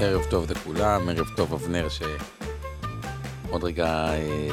[0.00, 4.48] ערב טוב לכולם, ערב טוב אבנר, שעוד רגע אה,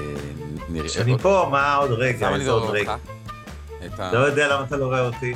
[0.70, 0.90] נראה...
[0.90, 2.28] שאני פה, מה עוד רגע?
[2.28, 2.96] למה אני לא עוד רואה רגע?
[3.84, 4.02] אותך?
[4.14, 5.34] לא יודע למה אתה לא רואה אותי.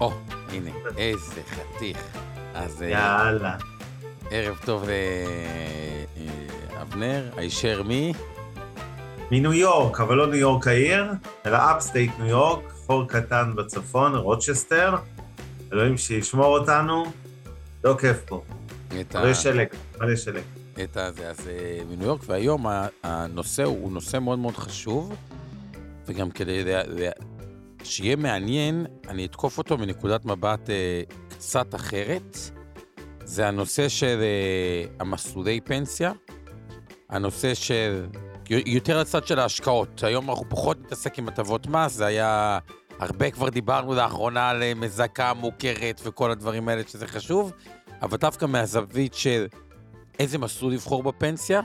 [0.00, 0.12] או,
[0.52, 1.98] הנה, איזה חתיך.
[2.54, 3.56] אז אה, יאללה.
[4.30, 4.84] ערב טוב
[6.76, 8.12] לאבנר, הישר מ-?
[9.30, 11.06] מניו יורק, אבל לא ניו יורק העיר,
[11.46, 14.96] אלא upstate ניו יורק, חור קטן בצפון, רוצ'סטר.
[15.72, 17.04] אלוהים שישמור אותנו.
[17.84, 18.42] לא כיף פה.
[19.00, 19.66] את ה- מלא שלג,
[20.00, 20.42] מלא שלג.
[20.84, 22.66] את הזה, אז אה, מניו יורק, והיום
[23.02, 25.12] הנושא הוא נושא מאוד מאוד חשוב,
[26.06, 27.10] וגם כדי לה- לה-
[27.84, 32.36] שיהיה מעניין, אני אתקוף אותו מנקודת מבט אה, קצת אחרת.
[33.24, 36.12] זה הנושא של אה, המסלולי פנסיה,
[37.10, 38.06] הנושא של,
[38.50, 40.02] יותר הצד של ההשקעות.
[40.04, 42.58] היום אנחנו פחות נתעסק עם הטבות מס, זה היה,
[42.98, 47.52] הרבה כבר דיברנו לאחרונה על אה, מזכה מוכרת וכל הדברים האלה שזה חשוב,
[48.04, 49.46] אבל דווקא מהזווית של
[50.18, 51.60] איזה מסלול לבחור בפנסיה,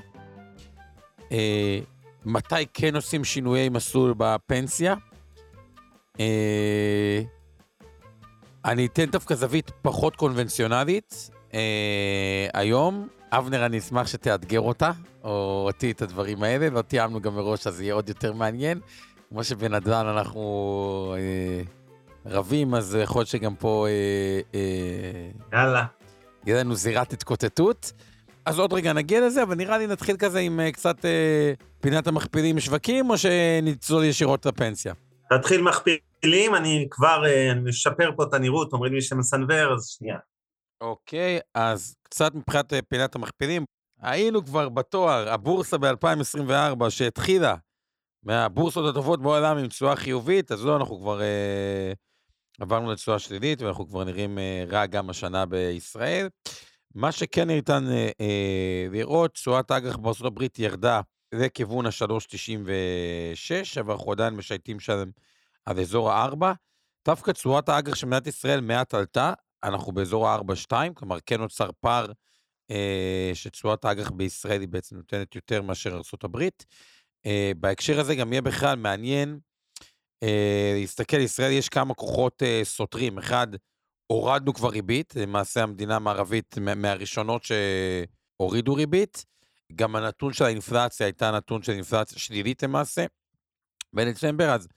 [1.32, 1.80] אה,
[2.26, 4.96] מתי כן עושים שינויי מסלול בפנסיה.
[6.20, 7.22] אה,
[8.66, 13.08] אני אתן דווקא זווית פחות קונבנציונלית אה, היום.
[13.32, 14.92] אבנר, אני אשמח שתאתגר אותה,
[15.24, 18.80] או אותי את הדברים האלה, לא תיאמנו גם מראש, אז יהיה עוד יותר מעניין.
[19.30, 21.62] כמו שבנדל"ן אנחנו אה,
[22.26, 25.86] רבים, אז יכול להיות שגם פה אה, אה, יאללה.
[26.58, 27.92] לנו זירת התקוטטות.
[28.46, 32.08] אז עוד רגע נגיע לזה, אבל נראה לי נתחיל כזה עם אה, קצת אה, פינת
[32.08, 34.94] המכפילים שווקים, או שנצלול ישירות לפנסיה?
[35.34, 40.18] נתחיל מכפילים, אני כבר אה, משפר פה את הנראות, אומרים לי שמסנוור, אז שנייה.
[40.82, 43.66] אוקיי, אז קצת מבחינת אה, פינת המכפילים.
[44.02, 47.56] היינו כבר בתואר, הבורסה ב-2024 שהתחילה
[48.24, 51.94] מהבורסות הטובות בעולם עם תשואה חיובית, אז לא, אנחנו כבר אה,
[52.60, 56.30] עברנו לתשואה שלילית, ואנחנו כבר נראים אה, רע גם השנה בישראל.
[56.96, 64.12] מה שכן ניתן אה, אה, לראות, תשואת האג"ח בארצות הברית ירדה לכיוון ה-3.96, אבל אנחנו
[64.12, 65.04] עדיין משייטים שם
[65.66, 66.46] על אזור ה-4.
[67.06, 69.34] דווקא תשואת האג"ח של מדינת ישראל מעט עלתה,
[69.64, 72.06] אנחנו באזור ה-4.2, כלומר כן נוצר פער
[73.34, 76.38] שתשואת האג"ח בישראל היא בעצם נותנת יותר מאשר ארה"ב.
[77.26, 79.40] אה, בהקשר הזה גם יהיה בכלל מעניין
[80.80, 83.18] להסתכל, לישראל יש כמה כוחות אה, סותרים.
[83.18, 83.48] אחד,
[84.08, 89.26] הורדנו כבר ריבית, למעשה המדינה המערבית מה- מהראשונות שהורידו ריבית.
[89.76, 93.06] גם הנתון של האינפלציה הייתה נתון של אינפלציה שלילית למעשה
[93.94, 94.68] בדצמבר, אז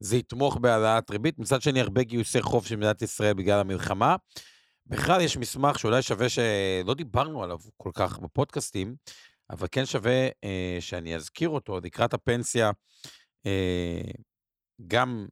[0.00, 1.38] זה יתמוך בהעלאת ריבית.
[1.38, 4.16] מצד שני, הרבה גיוסי חוב של מדינת ישראל בגלל המלחמה.
[4.86, 8.96] בכלל, יש מסמך שאולי שווה שלא דיברנו עליו כל כך בפודקאסטים,
[9.50, 12.70] אבל כן שווה אה, שאני אזכיר אותו לקראת הפנסיה.
[13.46, 14.00] אה,
[14.86, 15.26] גם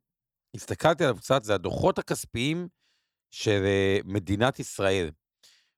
[0.56, 2.69] הסתכלתי עליו קצת, זה הדוחות הכספיים
[3.31, 5.10] של אה, מדינת ישראל.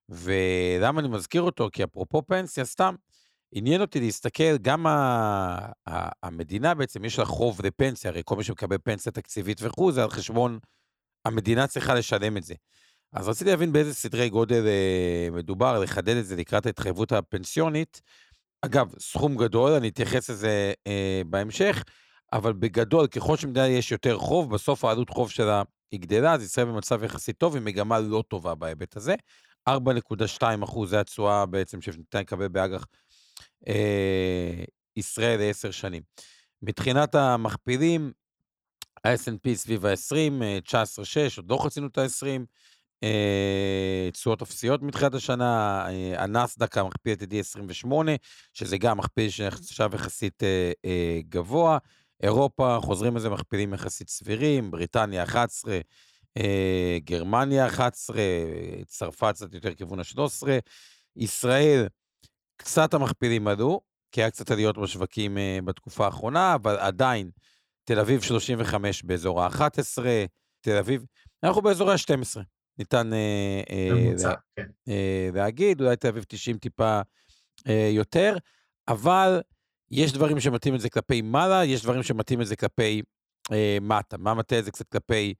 [0.09, 1.69] ולמה אני מזכיר אותו?
[1.73, 2.95] כי אפרופו פנסיה, סתם,
[3.53, 8.45] עניין אותי להסתכל, גם ה- ה- המדינה בעצם, יש לה חוב לפנסיה, הרי כל מי
[8.45, 10.59] שמקבל פנסיה תקציבית וכו', זה על חשבון,
[11.25, 12.55] המדינה צריכה לשלם את זה.
[13.13, 18.01] אז רציתי להבין באיזה סדרי גודל אה, מדובר, לחדד את זה לקראת ההתחייבות הפנסיונית.
[18.63, 21.85] אגב, סכום גדול, אני אתייחס לזה אה, בהמשך,
[22.33, 26.67] אבל בגדול, ככל שמדינה יש יותר חוב, בסוף העלות חוב שלה היא גדלה, אז ישראל
[26.67, 29.15] במצב יחסית טוב, עם מגמה לא טובה בהיבט הזה.
[29.69, 32.87] 4.2 אחוז זה התשואה בעצם שניתן לקבל באג"ח
[33.69, 34.65] אה,
[34.97, 36.03] ישראל לעשר שנים.
[36.63, 38.13] מבחינת המכפילים,
[39.05, 42.45] ה-S&P סביב ה-20, 19.6, עוד לא חצינו את ה-20,
[43.03, 48.13] אה, תשואות אפסיות מתחילת השנה, אה, הנסדק המכפיל עתידי 28,
[48.55, 51.79] שזה גם מכפיל שנחשב יחסית אה, אה, גבוה.
[52.23, 55.79] אירופה, חוזרים לזה מכפילים יחסית סבירים, בריטניה 11,
[56.37, 58.17] אה, גרמניה 11,
[58.87, 60.49] צרפת קצת יותר כיוון ה-13,
[61.17, 61.87] ישראל,
[62.57, 63.81] קצת המכפילים עלו,
[64.13, 67.31] כי היה קצת עליות בשווקים אה, בתקופה האחרונה, אבל עדיין,
[67.85, 70.03] תל אביב 35 באזור ה-11,
[70.61, 71.05] תל אביב,
[71.43, 72.41] אנחנו באזור ה-12.
[72.79, 73.89] ניתן אה, אה,
[74.29, 74.67] לה- כן.
[74.89, 77.01] אה, להגיד, אולי תל אביב 90 טיפה
[77.69, 78.37] אה, יותר,
[78.89, 79.41] אבל
[79.91, 83.03] יש דברים שמטים את זה כלפי מעלה, יש דברים שמטים את זה כלפי
[83.53, 84.17] אה, מטה.
[84.17, 85.35] מה מטה את זה קצת כלפי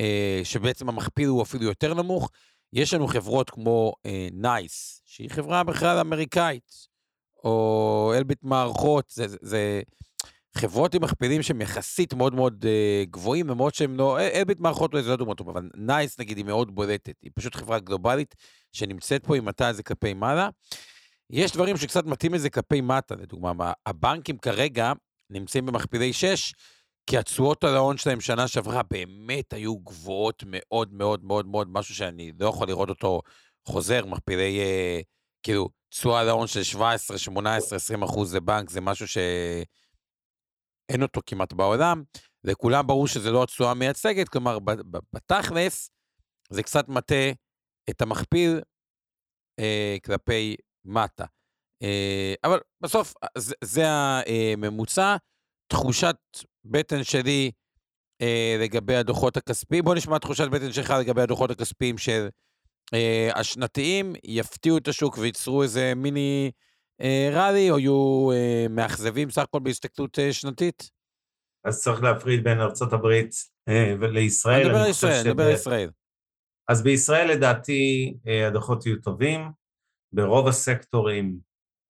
[0.00, 2.30] אה, שבעצם המכפיל הוא אפילו יותר נמוך.
[2.72, 3.92] יש לנו חברות כמו
[4.32, 6.72] נייס, אה, שהיא חברה בכלל אמריקאית,
[7.44, 9.82] או אלביט מערכות, זה, זה, זה
[10.56, 15.02] חברות עם מכפילים שהם יחסית מאוד מאוד אה, גבוהים, למרות שהם לא, אלביט מערכות לא
[15.02, 18.34] זה לא דוגמא טוב, אבל נייס נגיד היא מאוד בולטת, היא פשוט חברה גלובלית
[18.72, 20.48] שנמצאת פה, היא מטה את זה כלפי מעלה.
[21.30, 24.92] יש דברים שקצת מטים את זה כלפי מטה, לדוגמה, הבנקים כרגע
[25.30, 26.52] נמצאים במכפילי 6,
[27.06, 31.94] כי התשואות על ההון שלהם שנה שעברה באמת היו גבוהות מאוד מאוד מאוד מאוד, משהו
[31.94, 33.20] שאני לא יכול לראות אותו
[33.68, 35.00] חוזר, מכפילי, אה,
[35.42, 41.52] כאילו, תשואה על ההון של 17, 18, 20 אחוז לבנק, זה משהו שאין אותו כמעט
[41.52, 42.02] בעולם.
[42.44, 44.58] לכולם ברור שזה לא התשואה המייצגת, כלומר,
[45.12, 45.90] בתכלס,
[46.50, 47.30] זה קצת מטה
[47.90, 48.60] את המכפיל
[49.58, 51.24] אה, כלפי מטה.
[51.82, 55.16] אה, אבל בסוף, זה, זה הממוצע.
[55.66, 56.16] תחושת
[56.64, 57.50] בטן שלי
[58.22, 59.84] אה, לגבי הדוחות הכספיים.
[59.84, 62.28] בוא נשמע תחושת בטן שלך לגבי הדוחות הכספיים של
[62.94, 66.50] אה, השנתיים, יפתיעו את השוק וייצרו איזה מיני
[67.00, 70.90] אה, ראלי, או יהיו אה, מאכזבים סך הכל בהסתכלות אה, שנתית?
[71.64, 73.06] אז צריך להפריד בין ארה"ב
[73.68, 74.60] אה, לישראל.
[74.60, 75.90] אני מדבר על ישראל, אני מדבר על ישראל.
[76.68, 79.40] אז בישראל לדעתי אה, הדוחות יהיו טובים.
[80.14, 81.36] ברוב הסקטורים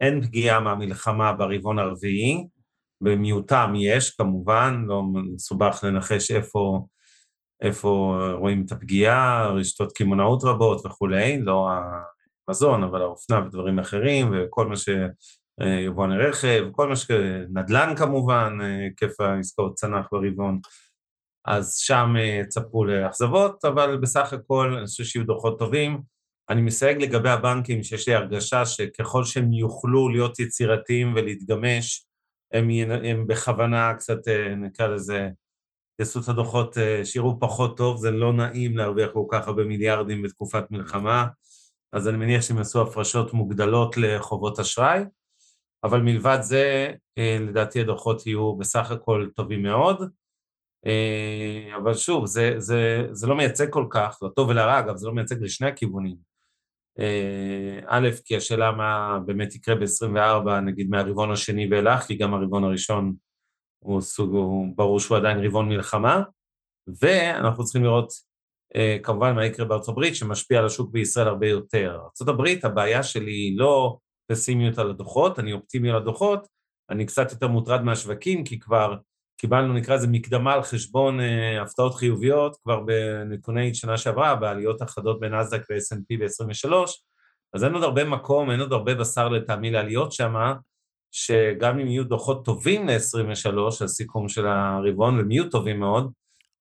[0.00, 2.46] אין פגיעה מהמלחמה ברבעון הרביעי.
[3.00, 6.86] במיעוטם יש, כמובן, לא מסובך לנחש איפה,
[7.62, 11.68] איפה רואים את הפגיעה, רשתות קמעונאות רבות וכולי, לא
[12.48, 14.88] המזון, אבל האופנה ודברים אחרים, וכל מה ש...
[15.86, 17.10] יבואני רכב, כל מה ש...
[17.54, 20.60] נדל"ן כמובן, היקף העסקאות צנח ברבעון.
[21.44, 22.14] אז שם
[22.48, 26.13] צפו לאכזבות, אבל בסך הכל אני חושב שיהיו דוחות טובים.
[26.50, 32.06] אני מסייג לגבי הבנקים שיש לי הרגשה שככל שהם יוכלו להיות יצירתיים ולהתגמש,
[32.52, 32.68] הם,
[33.04, 35.28] הם בכוונה קצת, אה, נקרא לזה,
[35.98, 40.22] יעשו את הדוחות אה, שיראו פחות טוב, זה לא נעים להרוויח כל כך הרבה מיליארדים
[40.22, 41.26] בתקופת מלחמה,
[41.92, 45.00] אז אני מניח שהם יעשו הפרשות מוגדלות לחובות אשראי,
[45.84, 50.02] אבל מלבד זה, אה, לדעתי הדוחות יהיו בסך הכל טובים מאוד.
[51.76, 55.42] אבל שוב, זה, זה, זה לא מייצג כל כך, לטוב ולרע, אגב, זה לא מייצג
[55.42, 56.33] לשני הכיוונים.
[56.98, 62.64] אה, א', כי השאלה מה באמת יקרה ב-24, נגיד מהרבעון השני ואילך, כי גם הרבעון
[62.64, 63.14] הראשון
[63.84, 66.22] הוא סוג, הוא ברור שהוא עדיין רבעון מלחמה,
[67.00, 68.12] ואנחנו צריכים לראות
[68.76, 71.98] אה, כמובן מה יקרה בארצות הברית, שמשפיע על השוק בישראל הרבה יותר.
[72.04, 73.98] ארצות הברית, הבעיה שלי היא לא
[74.30, 76.46] פסימיות על הדוחות, אני אופטימי על הדוחות,
[76.90, 78.96] אני קצת יותר מוטרד מהשווקים, כי כבר
[79.44, 85.20] קיבלנו, נקרא לזה, מקדמה על חשבון אה, הפתעות חיוביות כבר בנתוני שנה שעברה, בעליות החדות
[85.20, 86.72] בנאסדק ו-S&P ב-23,
[87.54, 90.34] אז אין עוד הרבה מקום, אין עוד הרבה בשר לטעמי לעליות שם,
[91.10, 96.12] שגם אם יהיו דוחות טובים ל-23, הסיכום של הרבעון, והם יהיו טובים מאוד,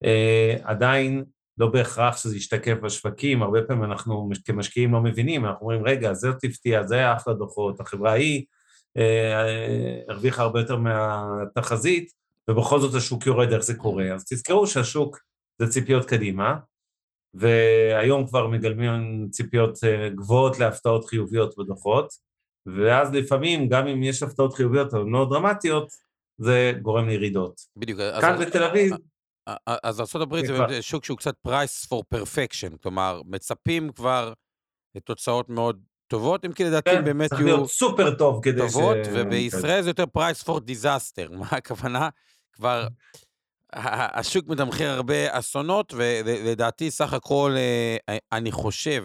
[0.04, 1.24] אה, עדיין
[1.58, 6.28] לא בהכרח שזה ישתקף בשווקים, הרבה פעמים אנחנו כמשקיעים לא מבינים, אנחנו אומרים, רגע, זה
[6.44, 8.44] הפתיע, זה היה אחלה דוחות, החברה ההיא
[8.96, 14.14] אה, אה, הרוויחה הרבה יותר מהתחזית, ובכל זאת השוק יורד, איך זה קורה.
[14.14, 15.18] אז תזכרו שהשוק
[15.58, 16.56] זה ציפיות קדימה,
[17.34, 22.12] והיום כבר מגלמים ציפיות אה, גבוהות להפתעות חיוביות בדוחות,
[22.66, 25.92] ואז לפעמים, גם אם יש הפתעות חיוביות אבל לא דרמטיות,
[26.38, 27.60] זה גורם לירידות.
[27.76, 28.00] בדיוק.
[28.20, 28.92] כאן בתל אביב...
[29.84, 34.32] אז ארה"ב זה באמת שוק שהוא קצת price for perfection, כלומר, מצפים כבר
[34.94, 37.28] לתוצאות מאוד טובות, אם כי לדעתי כן, באמת יהיו...
[37.28, 39.06] צריך להיות סופר טוב כדי טובות, ש...
[39.06, 41.32] טובות, ובישראל זה יותר price for disaster.
[41.38, 42.08] מה הכוונה?
[42.52, 42.86] כבר
[43.72, 49.04] השוק מתמחר הרבה אסונות, ולדעתי סך הכל, אה, אני חושב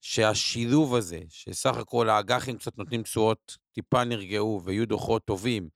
[0.00, 5.68] שהשילוב הזה, שסך הכל האג"חים קצת נותנים תשואות טיפה נרגעו ויהיו דוחות טובים,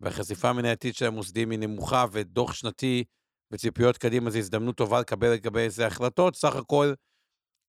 [0.00, 3.04] והחשיפה המנייתית של המוסדים היא נמוכה, ודוח שנתי
[3.52, 6.92] וציפיות קדימה זו הזדמנות טובה לקבל לגבי איזה החלטות, סך הכל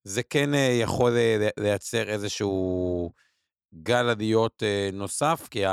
[0.04, 3.12] זה כן אה, יכול אה, לייצר איזשהו
[3.84, 4.64] גל עליות
[4.94, 5.64] נוסף, כי.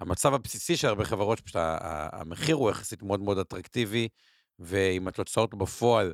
[0.00, 1.56] המצב הבסיסי של הרבה חברות, פשוט
[2.12, 4.08] המחיר הוא יחסית מאוד מאוד אטרקטיבי,
[4.58, 6.12] ואם התוצאות בפועל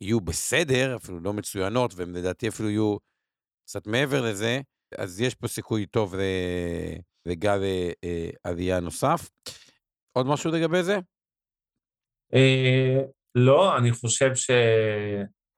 [0.00, 2.96] יהיו בסדר, אפילו לא מצוינות, והן לדעתי אפילו יהיו
[3.66, 4.60] קצת מעבר לזה,
[4.98, 6.14] אז יש פה סיכוי טוב
[7.26, 9.30] לגל אה, אה, עלייה נוסף.
[10.12, 10.98] עוד משהו לגבי זה?
[12.34, 13.00] אה,
[13.34, 14.34] לא, אני חושב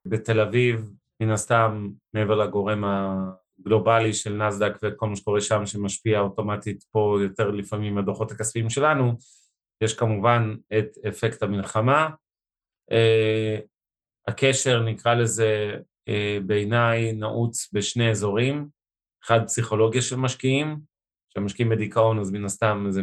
[0.07, 2.83] שבתל אביב, מן הסתם, מעבר לגורם
[3.61, 9.13] גלובלי של נסדק וכל מה שקורה שם שמשפיע אוטומטית פה יותר לפעמים הדוחות הכספיים שלנו,
[9.81, 12.09] יש כמובן את אפקט המלחמה.
[12.91, 13.61] Uh,
[14.27, 15.75] הקשר נקרא לזה
[16.09, 18.67] uh, בעיניי נעוץ בשני אזורים,
[19.23, 20.77] אחד פסיכולוגיה של משקיעים,
[21.29, 23.01] כשמשקיעים בדיכאון אז מן הסתם זה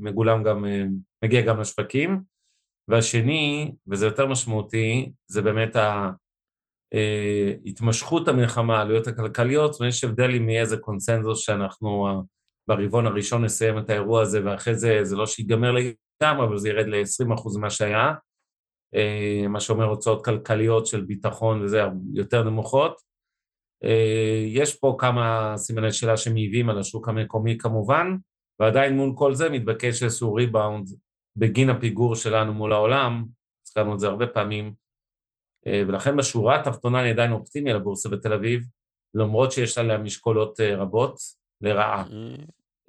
[0.00, 0.68] מגולם גם, uh,
[1.24, 2.20] מגיע גם לשווקים,
[2.88, 5.76] והשני, וזה יותר משמעותי, זה באמת
[7.66, 12.06] התמשכות המלחמה, העלויות הכלכליות, ויש הבדל אם יהיה איזה קונצנזוס שאנחנו
[12.68, 16.86] ברבעון הראשון נסיים את האירוע הזה, ואחרי זה, זה לא שיגמר לגמרי, אבל זה ירד
[16.86, 18.14] ל-20% ממה שהיה,
[19.48, 21.82] מה שאומר הוצאות כלכליות של ביטחון וזה
[22.14, 23.00] יותר נמוכות.
[24.46, 28.16] יש פה כמה סימני שאלה שמעיבים על השוק המקומי כמובן,
[28.60, 30.88] ועדיין מול כל זה מתבקש איזשהו ריבאונד
[31.36, 33.24] בגין הפיגור שלנו מול העולם,
[33.66, 34.85] הזכרנו את זה הרבה פעמים,
[35.66, 38.62] ולכן בשורה התחתונה אני עדיין אופטימי על הבורסה בתל אביב,
[39.14, 41.16] למרות שיש עליה משקולות רבות
[41.60, 42.04] לרעה.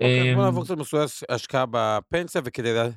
[0.01, 2.89] אוקיי, בוא נעבור קצת מסוים השקעה בפנסיה וכדי...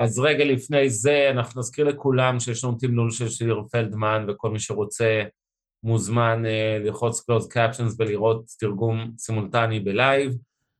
[0.00, 4.60] אז רגע לפני זה, אנחנו נזכיר לכולם שיש לנו תמלול של שיר פלדמן, וכל מי
[4.60, 5.22] שרוצה
[5.82, 6.42] מוזמן
[6.84, 10.32] ללחוץ closed captions ולראות תרגום סימולטני בלייב.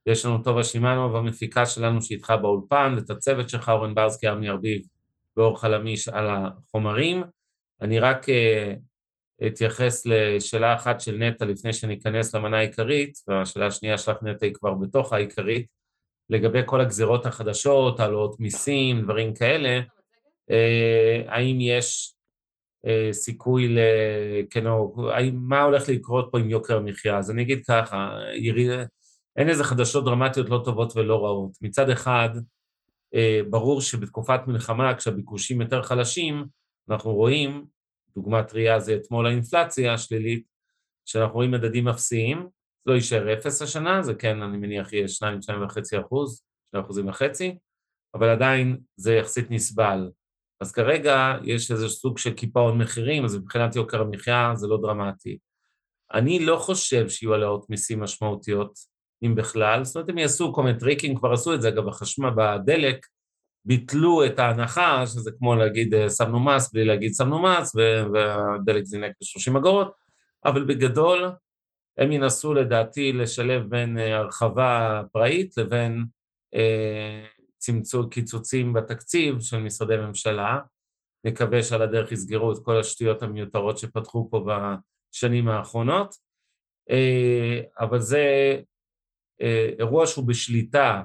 [0.07, 4.83] יש לנו טובה שימאנו והמפיקה שלנו שאיתך באולפן, ואת הצוות שלך, אורן ברסקי, ארמי ארביב
[5.37, 7.23] ואור חלמיש על החומרים.
[7.85, 8.27] אני רק
[9.47, 14.75] אתייחס לשאלה אחת של נטע לפני שניכנס למנה העיקרית, והשאלה השנייה שלך נטע היא כבר
[14.75, 15.67] בתוך העיקרית,
[16.31, 19.81] לגבי כל הגזירות החדשות, העלאות מיסים, דברים כאלה,
[21.27, 22.15] האם יש
[23.13, 23.79] סיכוי ל...
[24.51, 24.97] כן, או
[25.33, 27.19] מה הולך לקרות פה עם יוקר המחיה?
[27.19, 28.19] אז אני אגיד ככה,
[29.37, 31.51] אין איזה חדשות דרמטיות לא טובות ולא רעות.
[31.63, 32.29] מצד אחד,
[33.51, 36.45] ברור שבתקופת מלחמה, כשהביקושים יותר חלשים,
[36.91, 37.65] אנחנו רואים,
[38.17, 40.45] דוגמה טריה זה אתמול האינפלציה השלילית,
[41.05, 42.49] שאנחנו רואים מדדים אפסיים,
[42.87, 47.59] לא יישאר אפס השנה, זה כן, אני מניח, יהיה 2-2.5 אחוז, 2 אחוזים וחצי,
[48.15, 50.11] אבל עדיין זה יחסית נסבל.
[50.61, 55.39] אז כרגע יש איזה סוג של קיפאון מחירים, אז מבחינת יוקר המחיה זה לא דרמטי.
[56.15, 58.79] אני לא חושב שיהיו העלאות מיסים משמעותיות,
[59.25, 62.31] אם בכלל, זאת אומרת, הם יעשו כל מיני טריקים, כבר עשו את זה, אגב, החשמל
[62.37, 63.07] בדלק,
[63.65, 67.77] ביטלו את ההנחה, שזה כמו להגיד שמנו מס בלי להגיד שמנו מס,
[68.13, 69.93] והדלק זינק ב-30 אגורות,
[70.45, 71.31] אבל בגדול,
[71.99, 76.05] הם ינסו לדעתי לשלב בין הרחבה פראית לבין
[77.59, 80.59] צמצום קיצוצים בתקציב של משרדי ממשלה.
[81.25, 86.15] נקווה שעל הדרך יסגרו את כל השטויות המיותרות שפתחו פה בשנים האחרונות,
[87.81, 88.57] אבל זה
[89.79, 91.03] אירוע שהוא בשליטה,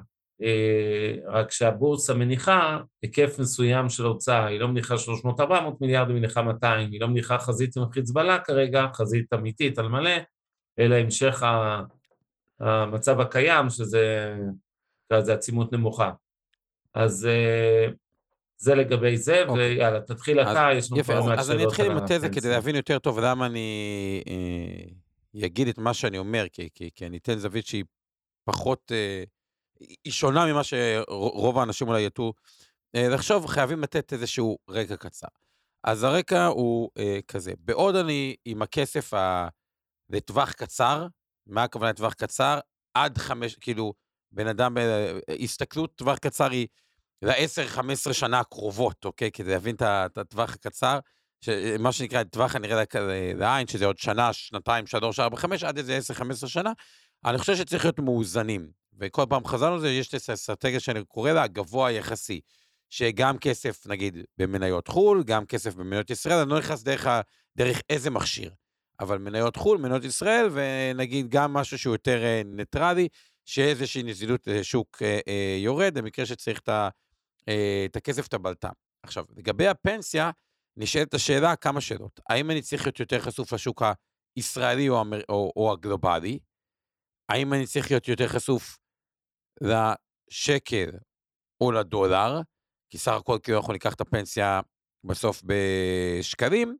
[1.26, 4.94] רק שהבורסה מניחה היקף מסוים של הוצאה, היא לא מניחה
[5.38, 5.42] 300-400
[5.80, 10.10] מיליארד, היא מניחה 200, היא לא מניחה חזית עם חיזבאללה כרגע, חזית אמיתית על מלא,
[10.78, 11.42] אלא המשך
[12.60, 14.36] המצב הקיים, שזה
[15.12, 16.10] עצימות נמוכה.
[16.94, 17.28] אז
[18.56, 19.52] זה לגבי זה, okay.
[19.52, 21.38] ויאללה, תתחיל אתה, יש לנו כבר מעט שאלות.
[21.38, 26.18] אז אני אתחיל עם התזה כדי להבין יותר טוב למה אני אגיד את מה שאני
[26.18, 27.84] אומר, כי, כי, כי אני אתן זווית שהיא
[28.44, 28.92] פחות,
[30.04, 32.32] היא שונה ממה שרוב האנשים אולי יטו
[32.94, 35.28] לחשוב, חייבים לתת איזשהו רקע קצר.
[35.84, 36.90] אז הרקע הוא
[37.28, 39.48] כזה, בעוד אני עם הכסף ה...
[40.12, 41.06] לטווח קצר,
[41.46, 42.58] מה הכוונה לטווח קצר?
[42.94, 43.92] עד חמש, כאילו,
[44.32, 44.76] בן אדם,
[45.42, 46.66] הסתכלות טווח קצר היא
[47.22, 49.30] ל-10-15 שנה הקרובות, אוקיי?
[49.30, 50.98] כדי להבין את הטווח הקצר,
[51.78, 52.82] מה שנקרא טווח הנראה
[53.34, 55.98] לעין, שזה עוד שנה, שנתיים, שלוש, ארבע, חמש, עד איזה
[56.44, 56.72] 10-15 שנה,
[57.24, 58.70] אני חושב שצריך להיות מאוזנים.
[59.00, 62.40] וכל פעם חזרנו לזה, יש את האסטרטגיה שאני קורא לה הגבוה היחסי,
[62.90, 67.06] שגם כסף, נגיד, במניות חו"ל, גם כסף במניות ישראל, אני לא נכנס דרך,
[67.56, 68.52] דרך איזה מכשיר.
[69.00, 73.08] אבל מניות חו"ל, מניות ישראל, ונגיד גם משהו שהוא יותר ניטרלי,
[73.44, 75.02] שאיזושהי נזילות שוק
[75.58, 76.60] יורד, במקרה שצריך
[77.86, 78.68] את הכסף, את הבלטה.
[79.02, 80.30] עכשיו, לגבי הפנסיה,
[80.76, 82.20] נשאלת השאלה כמה שאלות.
[82.28, 83.82] האם אני צריך להיות יותר חשוף לשוק
[84.36, 85.04] הישראלי או.
[85.28, 86.38] או, או הגלובלי?
[87.28, 88.78] האם אני צריך להיות יותר חשוף
[89.60, 90.90] לשקל
[91.60, 92.40] או לדולר?
[92.90, 94.60] כי סך הכל כאילו אנחנו ניקח את הפנסיה
[95.04, 96.76] בסוף בשקלים.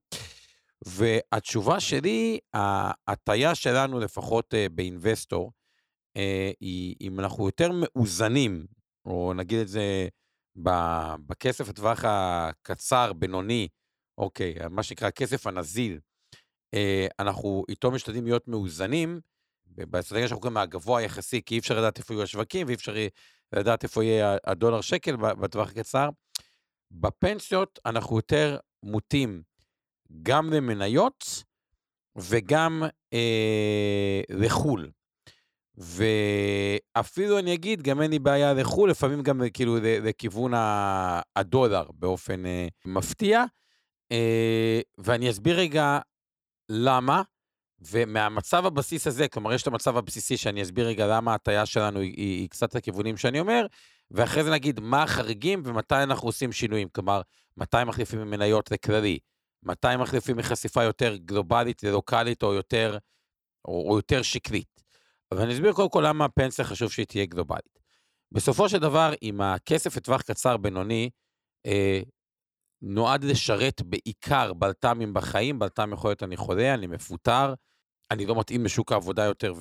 [0.87, 5.53] והתשובה שלי, ההטייה שלנו, לפחות באינבסטור,
[6.61, 8.67] היא אם אנחנו יותר מאוזנים,
[9.05, 10.09] או נגיד את זה
[11.27, 13.69] בכסף לטווח הקצר, בינוני,
[14.19, 15.99] אוקיי, מה שנקרא הכסף הנזיל,
[17.19, 19.21] אנחנו איתו משתדלים להיות מאוזנים,
[19.77, 22.95] באסטרטגיה שאנחנו קוראים מהגבוה היחסי, כי אי אפשר לדעת איפה יהיו השווקים, ואי אפשר
[23.53, 26.09] לדעת איפה יהיה הדולר שקל בטווח הקצר.
[26.91, 29.43] בפנסיות אנחנו יותר מוטים
[30.23, 31.45] גם למניות
[32.17, 34.91] וגם אה, לחו"ל.
[35.77, 40.53] ואפילו אני אגיד, גם אין לי בעיה לחו"ל, לפעמים גם כאילו לכיוון
[41.37, 43.45] הדולר באופן אה, מפתיע.
[44.13, 45.99] אה, ואני אסביר רגע
[46.69, 47.23] למה,
[47.81, 52.15] ומהמצב הבסיס הזה, כלומר יש את המצב הבסיסי שאני אסביר רגע למה ההטייה שלנו היא,
[52.17, 53.67] היא, היא קצת לכיוונים שאני אומר,
[54.11, 56.89] ואחרי זה נגיד מה החריגים ומתי אנחנו עושים שינויים.
[56.89, 57.23] כלומר,
[57.57, 59.19] מתי מחליפים ממניות לכללי,
[59.63, 62.99] מתי מחליפים מחשיפה יותר גלובלית ללוקאלית או יותר,
[63.65, 64.81] או, או יותר שקלית.
[65.33, 67.81] אבל אני אסביר קודם כל למה הפנסיה חשוב שהיא תהיה גלובלית.
[68.33, 71.11] בסופו של דבר, אם הכסף לטווח קצר בינוני,
[71.67, 72.01] אה,
[72.83, 77.55] נועד לשרת בעיקר בלת"מים בחיים, בלת"ם יכול להיות אני חולה, אני מפוטר,
[78.11, 79.55] אני לא מתאים לשוק העבודה יותר,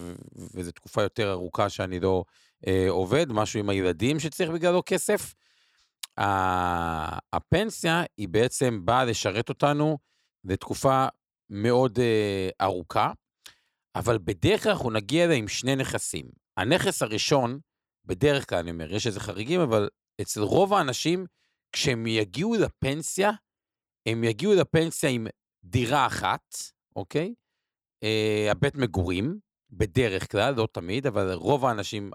[0.54, 2.24] וזו תקופה יותר ארוכה שאני לא
[2.68, 5.34] אה, עובד, משהו עם הילדים שצריך בגללו כסף.
[7.34, 9.98] הפנסיה היא בעצם באה לשרת אותנו
[10.44, 11.08] לתקופה
[11.50, 13.12] מאוד אה, ארוכה,
[13.96, 16.26] אבל בדרך כלל אנחנו נגיע אליה עם שני נכסים.
[16.58, 17.60] הנכס הראשון,
[18.06, 19.90] בדרך כלל אני אומר, יש איזה חריגים, אבל
[20.22, 21.26] אצל רוב האנשים,
[21.72, 23.32] כשהם יגיעו לפנסיה,
[24.06, 25.28] הם יגיעו לפנסיה עם
[25.64, 26.56] דירה אחת,
[26.96, 27.34] אוקיי?
[28.04, 29.40] אה, הבית מגורים,
[29.72, 32.12] בדרך כלל, לא תמיד, אבל רוב האנשים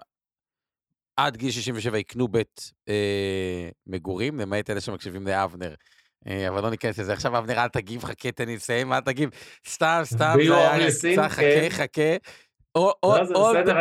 [1.17, 5.73] עד גיל 67 יקנו בית אה, מגורים, למעט אלה שמקשיבים לאבנר.
[6.27, 7.13] אה, אבל לא ניכנס לזה.
[7.13, 9.29] עכשיו, אבנר, אל תגיב, חכה, תן לי לסיים, אל תגיב.
[9.69, 11.67] סתם, סתם, זה היה קצת, חכה, כן.
[11.69, 12.15] חכה.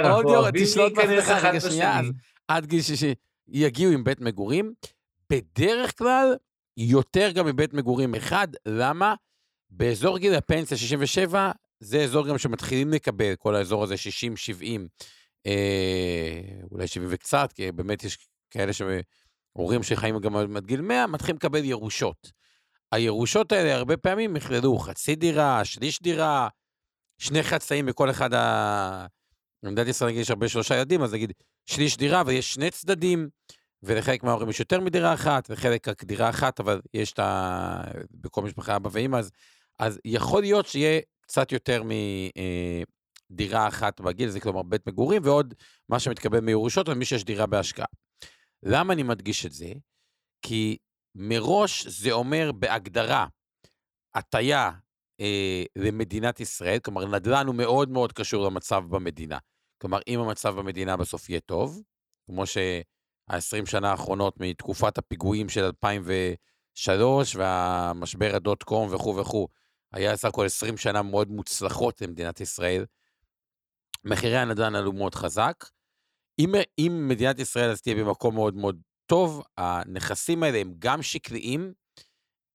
[0.01, 2.01] עוד יום, תשלוט בעצמך רגע שנייה,
[2.49, 3.15] עד גיל 60
[3.49, 4.75] יגיעו עם בית מגורים.
[5.31, 6.37] בדרך כלל,
[6.77, 9.15] יותר גם מבית מגורים אחד, למה?
[9.71, 11.51] באזור גיל הפנסיה 67,
[11.85, 14.65] זה אזור גם שמתחילים לקבל, כל האזור הזה 60-70,
[15.47, 18.19] אה, אולי 70 וקצת, כי באמת יש
[18.51, 22.33] כאלה שהורים שחיים גם עד גיל 100, מתחילים לקבל ירושות.
[22.93, 26.49] הירושות האלה הרבה פעמים יכללו חצי דירה, שליש דירה,
[27.19, 29.07] שני חצאים בכל אחד ה...
[29.63, 31.33] במדינת ישראל נגיד יש הרבה שלושה ילדים, אז נגיד
[31.67, 33.29] שליש דירה ויש שני צדדים,
[33.83, 37.85] ולחלק מההורים יש יותר מדירה אחת, וחלק רק דירה אחת, אבל יש את ה...
[38.11, 39.31] בכל משפחה אבא ואמא, אז,
[39.79, 41.91] אז יכול להיות שיהיה קצת יותר מ...
[42.37, 42.83] אה,
[43.69, 45.55] אחת בגיל, זה כלומר בית מגורים, ועוד
[45.89, 47.87] מה שמתקבל מירושות למי שיש דירה בהשקעה.
[48.63, 49.73] למה אני מדגיש את זה?
[50.43, 50.77] כי
[51.15, 53.27] מראש זה אומר בהגדרה
[54.15, 54.71] הטיה
[55.21, 59.39] אה, למדינת ישראל, כלומר נדל"ן הוא מאוד מאוד קשור למצב במדינה.
[59.83, 61.83] כלומר, אם המצב במדינה בסוף יהיה טוב,
[62.27, 69.49] כמו שה-20 שנה האחרונות מתקופת הפיגועים של 2003 והמשבר הדוט קום וכו' וכו',
[69.95, 72.85] היה סך הכל 20 שנה מאוד מוצלחות למדינת ישראל,
[74.05, 75.65] מחירי הנדל"ן עלו מאוד חזק.
[76.39, 81.73] אם, אם מדינת ישראל אז תהיה במקום מאוד מאוד טוב, הנכסים האלה הם גם שקליים,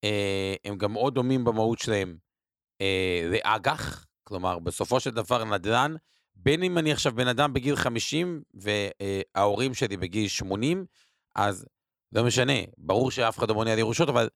[0.03, 2.17] אה, הם גם מאוד דומים במהות שלהם
[2.81, 5.95] אה, לאג"ח, כלומר, בסופו של דבר נדל"ן,
[6.35, 10.85] בין אם אני עכשיו בן אדם בגיל 50 וההורים שלי בגיל 80,
[11.35, 11.65] אז
[12.11, 14.29] לא משנה, ברור שאף אחד לא מונע על ירושות, אבל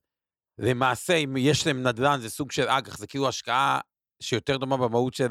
[0.58, 3.80] למעשה, אם יש להם נדל"ן, זה סוג של אג"ח, זה כאילו השקעה
[4.20, 5.28] שיותר דומה במהות של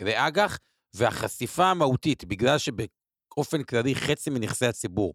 [0.00, 0.58] האג"ח,
[0.94, 5.14] והחשיפה המהותית, בגלל שבאופן כללי חצי מנכסי הציבור,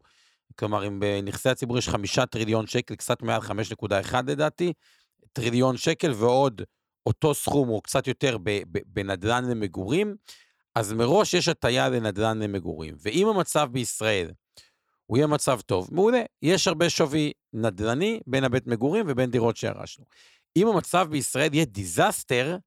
[0.56, 4.74] כלומר, אם בנכסי הציבור יש חמישה טריליון שקל, קצת מעל 5.1 לדעתי,
[5.34, 6.62] טריליון שקל ועוד
[7.06, 8.38] אותו סכום או קצת יותר
[8.88, 10.16] בנדל"ן למגורים,
[10.76, 12.96] אז מראש יש הטיה לנדל"ן למגורים.
[13.00, 14.32] ואם המצב בישראל
[15.06, 20.06] הוא יהיה מצב טוב, מעולה, יש הרבה שווי נדל"ני בין הבית מגורים ובין דירות שירשנו.
[20.56, 22.58] אם המצב בישראל יהיה disaster,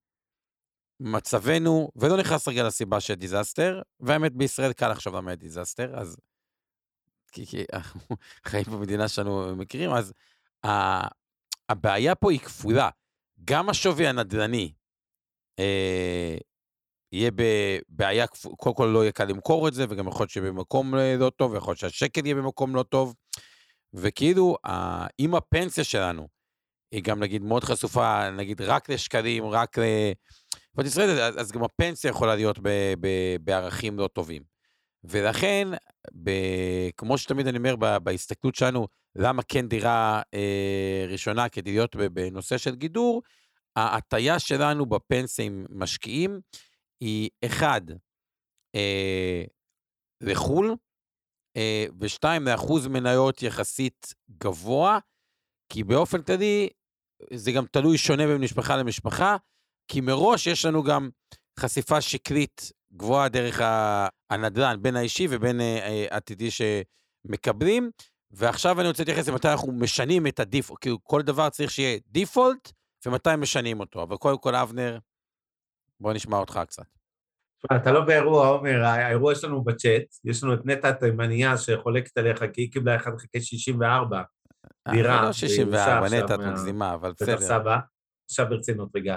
[1.00, 6.16] מצבנו, ולא נכנס רגע לסיבה של disaster, והאמת בישראל קל עכשיו למה disaster, אז...
[7.33, 8.00] כי, כי אנחנו
[8.48, 10.12] חיים במדינה שאנו מכירים, אז
[10.66, 10.68] ה,
[11.68, 12.88] הבעיה פה היא כפולה.
[13.44, 14.72] גם השווי הנדל"ני
[15.59, 16.37] אה,
[17.12, 18.26] יהיה בבעיה,
[18.57, 21.70] קודם כל לא יהיה קל למכור את זה, וגם יכול להיות שבמקום לא טוב, ויכול
[21.70, 23.14] להיות שהשקל יהיה במקום לא טוב.
[23.94, 24.57] וכאילו,
[25.20, 26.29] אם הפנסיה שלנו
[26.92, 29.83] היא גם נגיד מאוד חשופה, נגיד רק לשקלים, רק ל...
[30.76, 32.68] אבל ישראל, אז, אז גם הפנסיה יכולה להיות ב,
[33.00, 33.09] ב,
[33.40, 34.42] בערכים לא טובים.
[35.05, 35.68] ולכן,
[36.22, 36.31] ב,
[36.96, 42.59] כמו שתמיד אני אומר, ב, בהסתכלות שלנו, למה כן דירה אה, ראשונה כדי להיות בנושא
[42.59, 43.22] של גידור,
[43.76, 46.40] ההטייה שלנו בפנסיה עם משקיעים
[47.00, 47.81] היא, אחד,
[48.74, 49.44] אה,
[50.20, 50.76] לחו"ל,
[51.57, 54.99] אה, ושתיים, לאחוז מניות יחסית גבוה,
[55.69, 56.69] כי באופן כללי,
[57.33, 59.37] זה גם תלוי שונה בין משפחה למשפחה,
[59.89, 61.11] כי מראש יש לנו גם
[61.59, 63.61] חשיפה שקלית גבוהה דרך
[64.31, 67.91] הנדל"ן, בין האישי ובין אה, אה, עתידי שמקבלים.
[68.31, 72.73] ועכשיו אני רוצה להתייחס למתי אנחנו משנים את הדיפולט, כאילו כל דבר צריך שיהיה דיפולט,
[73.07, 74.03] ומתי משנים אותו.
[74.03, 74.99] אבל קודם כל, אבנר,
[76.01, 77.00] בוא נשמע אותך קצת.
[77.77, 82.61] אתה לא באירוע, עומר, האירוע שלנו בצ'אט, יש לנו את נטע התימניה שחולקת עליך, כי
[82.61, 84.23] היא קיבלה 1 חלקי 64
[84.90, 85.23] דירה.
[85.23, 87.40] לא 64, נטע את מגזימה, אבל בסדר.
[87.40, 87.79] סבא,
[88.31, 89.16] עכשיו ברצינות רגע.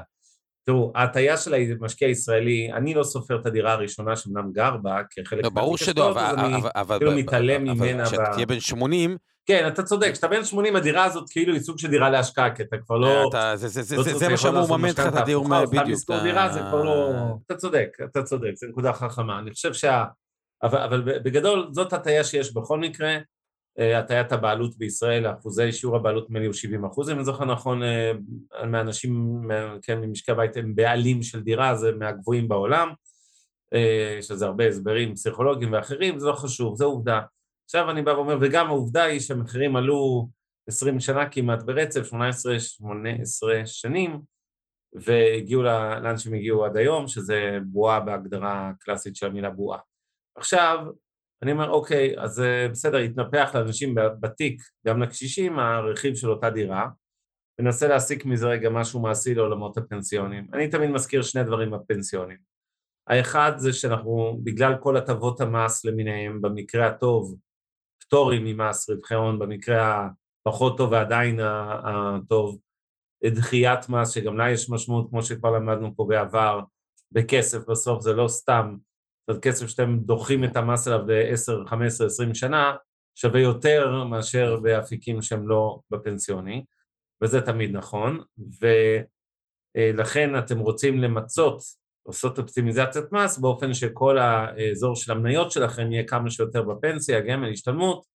[0.65, 5.43] תראו, ההטייה של המשקיע הישראלי, אני לא סופר את הדירה הראשונה שאומנם גר בה, כחלק
[5.43, 6.41] לא, ברור שלא, אבל...
[6.41, 6.61] אני
[6.97, 8.05] כאילו מתעלם ממנה.
[8.05, 11.79] כשאתה תהיה בן 80, כן, אתה צודק, כשאתה בן 80, הדירה הזאת כאילו היא סוג
[11.79, 13.29] של דירה להשקעה, כי אתה כבר לא...
[13.29, 15.87] אתה- זה- לא מה שאמור לממן לך את הדיור סתם בדיוק.
[15.97, 17.11] לשכור אתה- דירה זה כבר לא...
[17.45, 19.39] אתה צודק, אתה צודק, זו נקודה חכמה.
[19.39, 20.03] אני חושב שה...
[20.63, 23.17] אבל, בגדול זאת הטעיה שיש בכל מקרה,
[23.79, 27.45] אה, הטעיית הבעלות בישראל, אחוזי שיעור הבעלות נדמה לי הוא 70 אחוז, אם אני זוכר
[27.45, 28.11] נכון, אה,
[28.67, 32.89] מהאנשים, מה- כן, ממשקי הבית הם בעלים של דירה, זה מהגבוהים בעולם,
[33.73, 37.19] אה, יש לזה הרבה הסברים פסיכולוגיים ואחרים, זה לא חשוב, זו עובדה.
[37.75, 40.29] עכשיו אני בא ואומר, וגם העובדה היא שהמחירים עלו
[40.69, 44.21] 20 שנה כמעט ברצף, 18, 18 שנים,
[44.93, 49.79] והגיעו לאן שהם הגיעו עד היום, שזה בועה בהגדרה הקלאסית של המילה בועה.
[50.37, 50.77] עכשיו,
[51.43, 56.87] אני אומר, אוקיי, אז אה, בסדר, התנפח לאנשים בתיק, גם לקשישים, הרכיב של אותה דירה,
[57.59, 60.47] וננסה להסיק מזה רגע משהו מעשי לעולמות הפנסיונים.
[60.53, 62.37] אני תמיד מזכיר שני דברים בפנסיונים.
[63.07, 67.35] האחד זה שאנחנו, בגלל כל הטבות המס למיניהם, במקרה הטוב,
[68.13, 70.09] פטורים ממס רווחי הון, במקרה
[70.45, 71.39] הפחות טוב ועדיין
[71.83, 72.59] הטוב,
[73.25, 76.59] דחיית מס, שגם לה יש משמעות, כמו שכבר למדנו פה בעבר,
[77.11, 78.75] בכסף בסוף, זה לא סתם,
[79.31, 82.75] זה כסף שאתם דוחים את המס עליו ל-10, 15, 20 שנה,
[83.15, 86.65] שווה יותר מאשר באפיקים שהם לא בפנסיוני,
[87.23, 88.23] וזה תמיד נכון,
[89.77, 91.61] ולכן אתם רוצים למצות,
[92.07, 98.05] לעשות אופטימיזציית מס באופן שכל האזור של המניות שלכם יהיה כמה שיותר בפנסיה, גמל, השתלמות,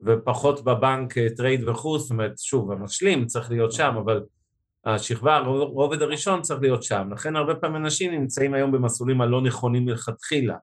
[0.00, 4.22] ופחות בבנק אה, trade וכו', זאת אומרת, שוב, המשלים צריך להיות שם, אבל
[4.84, 7.08] השכבה, הרובד הראשון צריך להיות שם.
[7.12, 10.56] לכן הרבה פעמים אנשים נמצאים היום במסלולים הלא נכונים מלכתחילה,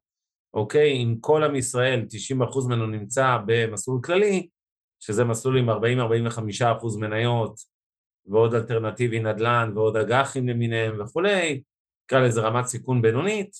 [0.54, 1.04] אוקיי?
[1.04, 2.06] אם כל עם ישראל,
[2.40, 4.48] 90% ממנו נמצא במסלול כללי,
[5.00, 5.74] שזה מסלול עם 40-45%
[7.00, 7.56] מניות,
[8.26, 11.62] ועוד אלטרנטיבי נדל"ן, ועוד אג"חים למיניהם וכולי,
[12.12, 13.56] נקרא לזה רמת סיכון בינונית,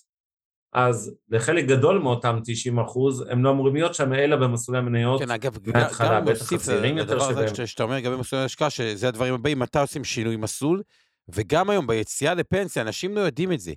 [0.74, 5.22] אז לחלק גדול מאותם 90 אחוז, הם לא אמורים להיות שם, אלא במסלולי המניות.
[5.22, 7.68] כן, אגב, מההתחלה, גם בטח להוסיף הצעירים יותר לדבר הזה.
[7.68, 10.84] שאתה- אומר לגבי מסלולי השקעה, שזה הדברים הבאים, מתי עושים שינוי מסלול,
[11.30, 13.74] וגם היום ביציאה לפנסיה, אנשים לא יודעים את זה.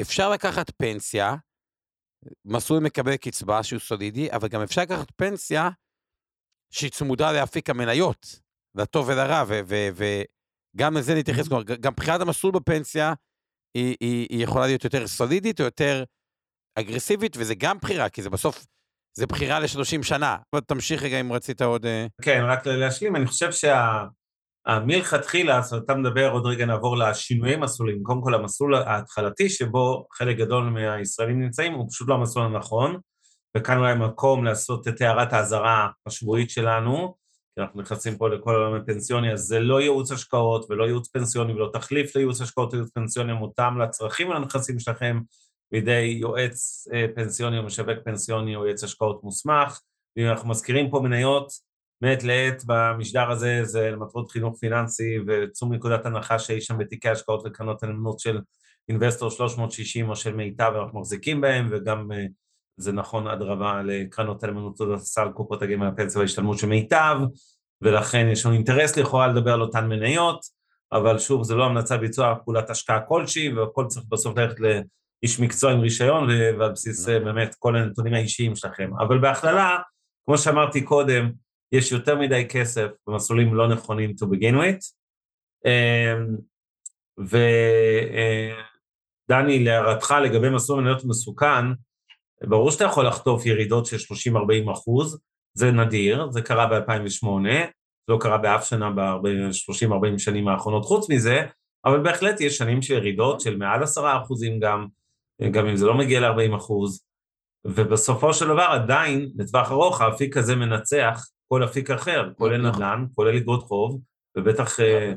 [0.00, 1.34] אפשר לקחת פנסיה,
[2.44, 5.68] מסלול מקבל קצבה שהוא סולידי, אבל גם אפשר לקחת פנסיה
[6.72, 8.40] שהיא צמודה לאפיק המניות,
[8.74, 9.44] לטוב ולרע,
[10.76, 13.12] וגם לזה נתייחס, כלומר, גם בחירת המסלול בפנסיה
[13.74, 16.04] היא, היא, היא יכולה להיות יותר סולידית או יותר
[16.78, 18.66] אגרסיבית, וזה גם בחירה, כי זה בסוף,
[19.16, 20.36] זה בחירה ל-30 שנה.
[20.54, 21.86] אבל תמשיך רגע אם רצית עוד...
[21.86, 23.50] אה, כן, רק להשלים, אני חושב
[24.66, 28.02] שהמלכתחילה, אז אתה מדבר, עוד רגע נעבור לשינויי מסלולים.
[28.02, 33.00] קודם כל, המסלול ההתחלתי שבו חלק גדול מהישראלים נמצאים, הוא פשוט לא המסלול הנכון,
[33.56, 37.14] וכאן אולי מקום לעשות את הערת האזהרה השבועית שלנו,
[37.54, 41.52] כי אנחנו נכנסים פה לכל העולם הפנסיוני, אז זה לא ייעוץ השקעות ולא ייעוץ פנסיוני
[41.52, 45.20] ולא תחליף לייעוץ השקעות או ייעוץ פנסיוני מותאם לצרכים ולנכסים שלכם
[45.72, 49.80] בידי יועץ אה, פנסיוני או משווק פנסיוני או יועץ השקעות מוסמך.
[50.16, 51.52] ואם אנחנו מזכירים פה מניות,
[52.02, 57.42] מעת לעת במשדר הזה זה למטרות חינוך פיננסי וצאו מנקודת הנחה שיש שם בתיקי השקעות
[57.44, 58.40] וקרנות הנאמנות של
[58.88, 62.26] אינבסטור 360 או של מיטב ואנחנו מחזיקים בהם וגם אה,
[62.80, 67.16] זה נכון אדרבה לקרנות הנאמנות סל קופות הגמל הפנסיה וההשתלמות של מיטב
[67.82, 70.40] ולכן יש לנו אינטרס לכאורה לדבר על אותן מניות
[70.92, 75.72] אבל שוב זה לא המלצה ביצוע פעולת השקעה כלשהי והכל צריך בסוף ללכת לאיש מקצוע
[75.72, 79.78] עם רישיון ועל בסיס אה, באמת כל הנתונים האישיים שלכם אבל בהכללה
[80.26, 81.30] כמו שאמרתי קודם
[81.72, 84.92] יש יותר מדי כסף במסלולים לא נכונים to begin with.
[85.66, 86.36] אמ,
[89.28, 91.66] ודני, להערתך לגבי מסלול מניות מסוכן,
[92.44, 93.96] ברור שאתה יכול לחטוף ירידות של
[94.66, 95.20] 30-40 אחוז,
[95.54, 97.26] זה נדיר, זה קרה ב-2008,
[98.08, 101.42] לא קרה באף שנה ב-30-40 שנים האחרונות חוץ מזה,
[101.84, 104.86] אבל בהחלט יש שנים של ירידות של מעל 10 אחוזים גם,
[105.50, 107.04] גם אם זה לא מגיע ל-40 אחוז,
[107.64, 112.82] ובסופו של דבר עדיין, לטווח ארוך, האפיק הזה מנצח כל אפיק אחר, כולל נכון.
[112.82, 114.00] נדל"ן, כולל אגרות חוב,
[114.36, 115.12] ובטח אה,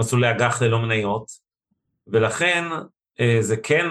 [0.00, 1.26] מסלולי אג"ח ללא מניות,
[2.06, 2.64] ולכן
[3.20, 3.86] אה, זה כן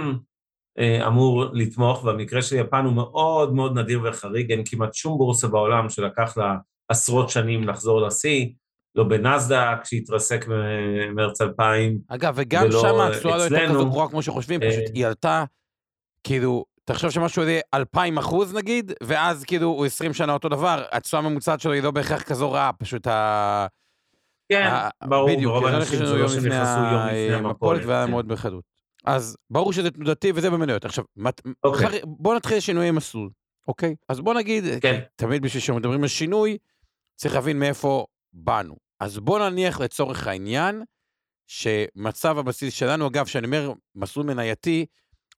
[0.80, 5.90] אמור לתמוך, והמקרה של יפן הוא מאוד מאוד נדיר וחריג, אין כמעט שום בורסה בעולם
[5.90, 6.56] שלקח לה
[6.90, 8.48] עשרות שנים לחזור לשיא,
[8.96, 13.70] לא בנסדק שהתרסק במרץ 2000, אגב, וגם שם התשואה לא הייתה.
[13.70, 15.44] כזו גרועה כמו שחושבים, אה, פשוט היא עלתה,
[16.24, 21.22] כאילו, תחשוב שמשהו יהיה 2,000 אחוז נגיד, ואז כאילו הוא 20 שנה אותו דבר, התשואה
[21.22, 23.68] הממוצעת שלו היא לא בהכרח כזו רעה, פשוט ה...
[24.52, 24.70] כן,
[25.04, 27.86] ברור, ברוב האנשים נכנסו זה לא יום שנכנסו לפני יום לפני המפולת המפולת.
[27.86, 28.12] והיה כן.
[28.12, 28.73] מאוד בחדות.
[29.04, 30.86] אז ברור שזה תנודתי וזה במניות.
[30.86, 31.86] עכשיו, מת- אוקיי.
[31.88, 33.30] מחר- בוא נתחיל שינויי מסלול,
[33.68, 33.96] אוקיי?
[34.10, 35.00] אז בוא נגיד, כן.
[35.16, 36.58] תמיד בשביל שמדברים על שינוי,
[37.16, 38.76] צריך להבין מאיפה באנו.
[39.00, 40.84] אז בוא נניח לצורך העניין,
[41.48, 44.86] שמצב הבסיס שלנו, אגב, כשאני אומר מסלול מנייתי,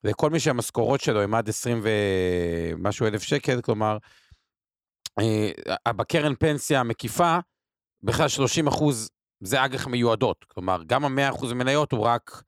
[0.02, 3.98] זה כל מי שהמשכורות שלו הם עד 20 ומשהו אלף שקל, כלומר,
[5.20, 7.38] אה, בקרן פנסיה המקיפה,
[8.02, 9.08] בכלל 30 אחוז
[9.40, 10.44] זה אג"ח מיועדות.
[10.48, 12.42] כלומר, גם ה-100 אחוז מניות הוא רק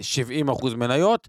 [0.00, 1.28] 70 אחוז מניות,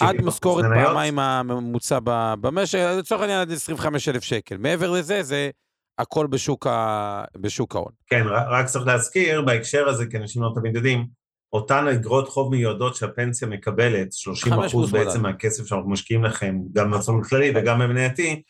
[0.00, 1.98] עד משכורת פעמיים הממוצע
[2.40, 4.56] במשק, לצורך העניין עד 25 אלף שקל.
[4.56, 5.50] מעבר לזה, זה
[5.98, 7.24] הכל בשוק, ה...
[7.36, 7.92] בשוק ההון.
[8.06, 11.06] כן, רק צריך להזכיר בהקשר הזה, כי אנשים לא תמיד יודעים,
[11.52, 17.24] אותן אגרות חוב מיועדות שהפנסיה מקבלת, 30 אחוז בעצם מהכסף שאנחנו משקיעים לכם, גם במסלול
[17.24, 18.42] כללי וגם במנייתי,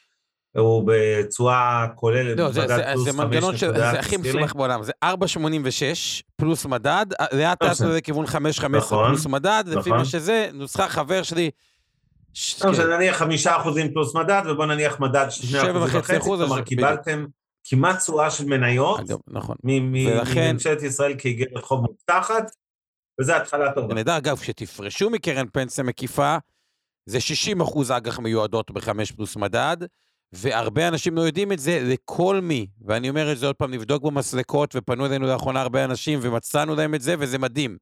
[0.59, 5.09] הוא בתשואה כוללת, לא, זה, זה, זה מנגנון של, זה הכי מסובך בעולם, זה 4.86
[6.37, 9.79] פלוס מדד, לאט לאט זה לכיוון 5.15 נכון, פלוס מדד, נכון.
[9.79, 11.51] לפי מה שזה, נוסחה חבר שלי.
[12.65, 12.91] לא, כן.
[12.91, 17.25] נניח חמישה אחוזים פלוס מדד, ובוא נניח מדד שני אחוזים וחצי, כלומר קיבלתם
[17.65, 22.51] כמעט תשואה של מניות, נכון, מממשלת ישראל כאיגרת חוב מובטחת,
[23.21, 23.95] וזה התחלה טובה.
[23.95, 26.37] נדע, אגב, כשתפרשו מקרן פנסיה מקיפה,
[27.07, 29.77] זה 60 אחוז אג"ח מיועדות בחמש פלוס מדד,
[30.37, 34.03] והרבה אנשים לא יודעים את זה, לכל מי, ואני אומר את זה עוד פעם, נבדוק
[34.03, 37.77] במסלקות, ופנו אלינו לאחרונה הרבה אנשים, ומצאנו להם את זה, וזה מדהים.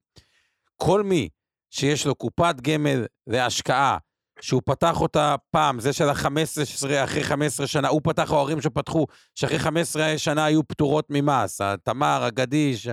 [0.76, 1.28] כל מי
[1.70, 3.98] שיש לו קופת גמל להשקעה,
[4.40, 9.58] שהוא פתח אותה פעם, זה של ה-15, אחרי 15 שנה, הוא פתח, ההורים שפתחו, שאחרי
[9.58, 12.88] 15 שנה היו פטורות ממס, התמר, הגדיש,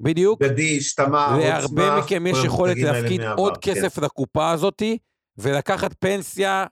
[0.00, 0.42] בדיוק.
[0.42, 1.48] גדיש, תמר, עוצמה.
[1.48, 3.74] להרבה מכם יש יכולת להפקיד עוד כן.
[3.74, 4.98] כסף לקופה הזאתי,
[5.38, 6.66] ולקחת פנסיה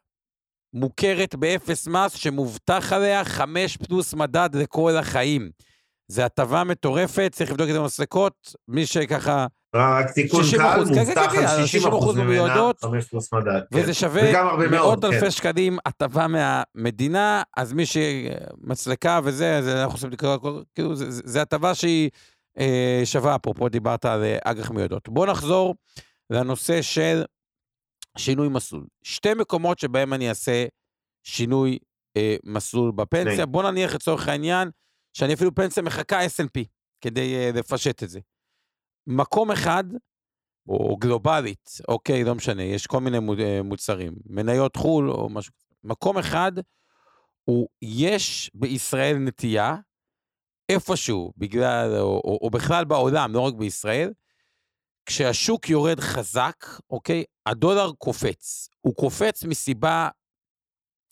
[0.75, 5.51] מוכרת באפס מס, שמובטח עליה חמש פלוס מדד לכל החיים.
[6.09, 9.47] זו הטבה מטורפת, צריך לבדוק את זה במסלקות, מי שככה...
[9.75, 13.61] רק תיקון קל, כן, מובטח כן, על 60 אחוז ממנה, 5 פלוס מדד.
[13.73, 20.37] וזה שווה מאות אלפי שקלים הטבה מהמדינה, אז מי שמסלקה וזה, אנחנו עושים לקרוא,
[20.75, 22.11] כאילו, זה הטבה שהיא
[22.59, 25.09] אה, שווה, אפרופו דיברת על אה, אג"ח מיועדות.
[25.09, 25.75] בואו נחזור
[26.31, 27.23] לנושא של
[28.19, 28.87] שינוי מסלול.
[29.03, 30.67] שתי מקומות שבהם אני אעשה
[31.23, 31.79] שינוי
[32.17, 33.47] אה, מסלול בפנסיה.
[33.47, 34.71] בוא נניח לצורך העניין
[35.13, 36.65] שאני אפילו פנסיה מחכה S&P,
[37.01, 38.21] כדי אה, לפשט את זה.
[39.07, 39.85] מקום אחד,
[40.69, 45.53] או גלובלית, אוקיי, לא משנה, יש כל מיני אה, מוצרים, מניות חו"ל או משהו.
[45.85, 46.53] מקום אחד,
[47.45, 49.77] הוא, יש בישראל נטייה,
[50.69, 54.13] איפשהו, בגלל, או, או, או בכלל בעולם, לא רק בישראל,
[55.11, 58.69] כשהשוק יורד חזק, אוקיי, הדולר קופץ.
[58.81, 60.09] הוא קופץ מסיבה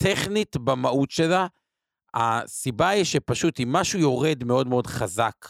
[0.03, 1.47] טכנית במהות שלה.
[2.13, 5.45] הסיבה היא שפשוט אם משהו יורד מאוד מאוד חזק,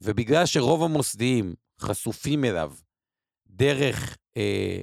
[0.00, 2.72] ובגלל שרוב המוסדיים חשופים אליו
[3.46, 4.82] דרך אה,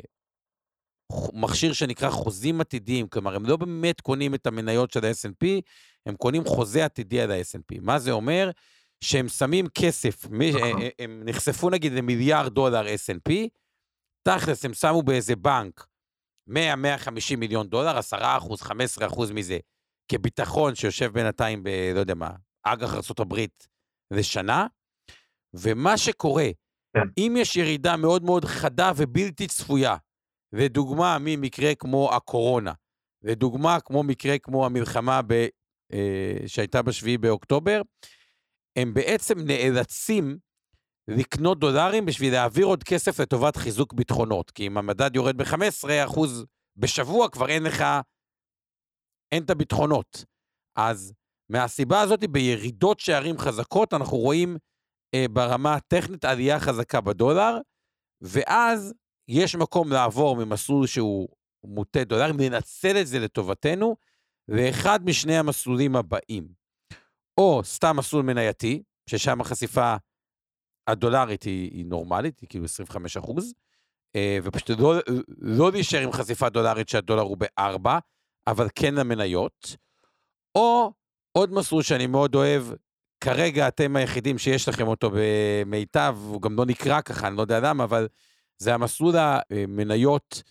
[1.34, 5.48] מכשיר שנקרא חוזים עתידיים, כלומר, הם לא באמת קונים את המניות של ה-S&P,
[6.06, 7.80] הם קונים חוזה עתידי על ה-S&P.
[7.82, 8.50] מה זה אומר?
[9.04, 10.82] שהם שמים כסף, נכון.
[10.82, 13.34] אה, הם נחשפו נגיד למיליארד דולר S&P,
[14.28, 15.88] תכלס הם שמו באיזה בנק
[16.50, 16.56] 100-150
[17.38, 19.58] מיליון דולר, 10 אחוז, 15 אחוז מזה,
[20.12, 21.70] כביטחון שיושב בינתיים ב...
[21.94, 22.32] לא יודע מה,
[22.64, 23.36] אג"ח ארה"ב
[24.12, 24.68] לשנה,
[25.54, 26.48] ומה שקורה,
[26.94, 27.08] כן.
[27.18, 29.96] אם יש ירידה מאוד מאוד חדה ובלתי צפויה,
[30.54, 32.74] ודוגמה ממקרה כמו הקורונה,
[33.24, 35.48] ודוגמה כמו מקרה כמו המלחמה ב,
[35.94, 37.82] אה, שהייתה ב-7 באוקטובר,
[38.78, 40.38] הם בעצם נאלצים
[41.08, 44.52] לקנות דולרים בשביל להעביר עוד כסף לטובת חיזוק ביטחונות.
[44.52, 46.20] כי אם המדד יורד ב-15%
[46.76, 47.84] בשבוע, כבר אין לך,
[49.32, 50.26] אין את הביטחונות.
[50.76, 51.14] אז
[51.50, 54.58] מהסיבה הזאת, בירידות שערים חזקות, אנחנו רואים
[55.14, 57.58] אה, ברמה הטכנית עלייה חזקה בדולר,
[58.22, 58.94] ואז
[59.28, 61.28] יש מקום לעבור ממסלול שהוא
[61.64, 63.96] מוטה דולרים, לנצל את זה לטובתנו,
[64.48, 66.57] ואחד משני המסלולים הבאים.
[67.38, 69.96] או סתם מסלול מנייתי, ששם החשיפה
[70.88, 73.54] הדולרית היא, היא נורמלית, היא כאילו 25 אחוז,
[74.16, 74.94] אה, ופשוט לא,
[75.38, 77.90] לא להישאר עם חשיפה דולרית שהדולר הוא ב-4,
[78.48, 79.76] אבל כן למניות,
[80.56, 80.92] או
[81.32, 82.64] עוד מסלול שאני מאוד אוהב,
[83.24, 87.60] כרגע אתם היחידים שיש לכם אותו במיטב, הוא גם לא נקרא ככה, אני לא יודע
[87.60, 88.08] למה, אבל
[88.58, 90.44] זה המסלול המניות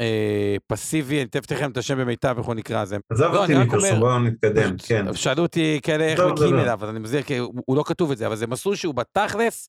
[0.00, 2.96] אה, פסיבי, אני תכף לכם את השם במיטב, איך הוא נקרא לזה.
[3.10, 5.14] עזוב לא, אותי מפרסום, בואו נתקדם, כן.
[5.14, 8.26] שאלו אותי כאלה איך מגיעים אליו, אז אני מזהיר, כי הוא לא כתוב את זה,
[8.26, 9.68] אבל זה מסלול שהוא בתכלס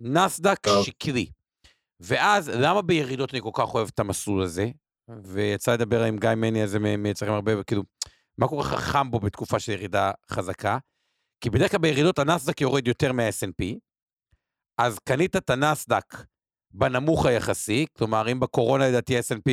[0.00, 1.26] נסדק שקרי.
[2.00, 4.70] ואז, למה בירידות אני כל כך אוהב את המסלול הזה?
[5.24, 7.82] ויצא לדבר עם גיא מני הזה מייצרים הרבה, כאילו,
[8.38, 10.78] מה כל כך חכם בו בתקופה של ירידה חזקה?
[11.40, 13.78] כי בדרך כלל בירידות הנסדק יורד יותר מה snp
[14.78, 16.14] אז קנית את הנסדק
[16.78, 19.50] בנמוך היחסי, כלומר, אם בקורונה לדעתי ה-S&P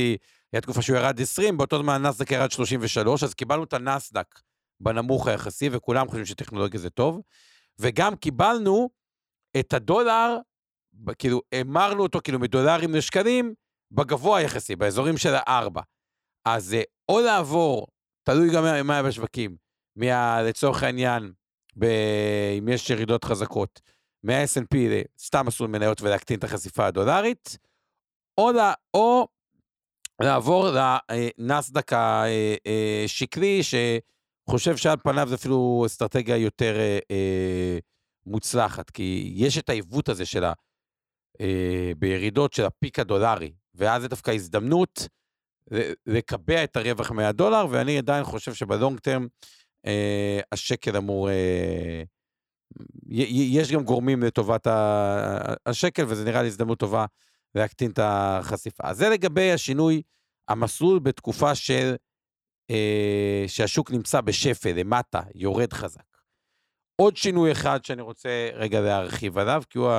[0.53, 4.39] היה תקופה שהוא ירד 20, באותו זמן הנסדק ירד 33, אז קיבלנו את הנסדק
[4.79, 7.21] בנמוך היחסי, וכולם חושבים שטכנולוגיה זה טוב,
[7.79, 8.89] וגם קיבלנו
[9.59, 10.38] את הדולר
[11.19, 13.53] כאילו, המרנו אותו כאילו מדולרים לשקלים,
[13.91, 15.81] בגבוה יחסי, באזורים של הארבע.
[16.45, 17.88] אז אה, או לעבור,
[18.23, 19.55] תלוי גם מה היה בשווקים,
[19.95, 21.33] מה, לצורך העניין,
[21.79, 21.86] ב,
[22.59, 23.81] אם יש ירידות חזקות,
[24.23, 27.57] מה-S&P לסתם מסלול מניות ולהקטין את החשיפה הדולרית,
[28.38, 29.27] או, לה, או
[30.21, 30.67] לעבור
[31.38, 31.91] לנסדק
[33.05, 37.77] השקלי, שחושב שעל פניו זה אפילו אסטרטגיה יותר אה, אה,
[38.25, 40.53] מוצלחת, כי יש את העיוות הזה של ה...
[41.41, 45.07] אה, בירידות של הפיק הדולרי, ואז זה דווקא הזדמנות
[46.05, 49.27] לקבע את הרווח מהדולר, ואני עדיין חושב שבלונג טרם
[49.86, 51.29] אה, השקל אמור...
[51.29, 52.03] אה,
[53.07, 54.67] יש גם גורמים לטובת
[55.65, 57.05] השקל, וזה נראה לי הזדמנות טובה
[57.55, 58.83] להקטין את החשיפה.
[58.88, 60.01] אז זה לגבי השינוי,
[60.47, 61.95] המסלול בתקופה של...
[62.69, 66.13] אה, שהשוק נמצא בשפל, למטה, יורד חזק.
[66.95, 69.91] עוד שינוי אחד שאני רוצה רגע להרחיב עליו, כי הוא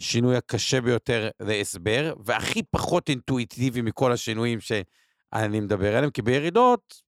[0.00, 7.02] השינוי הקשה ביותר להסבר, והכי פחות אינטואיטיבי מכל השינויים שאני מדבר עליהם, כי בירידות,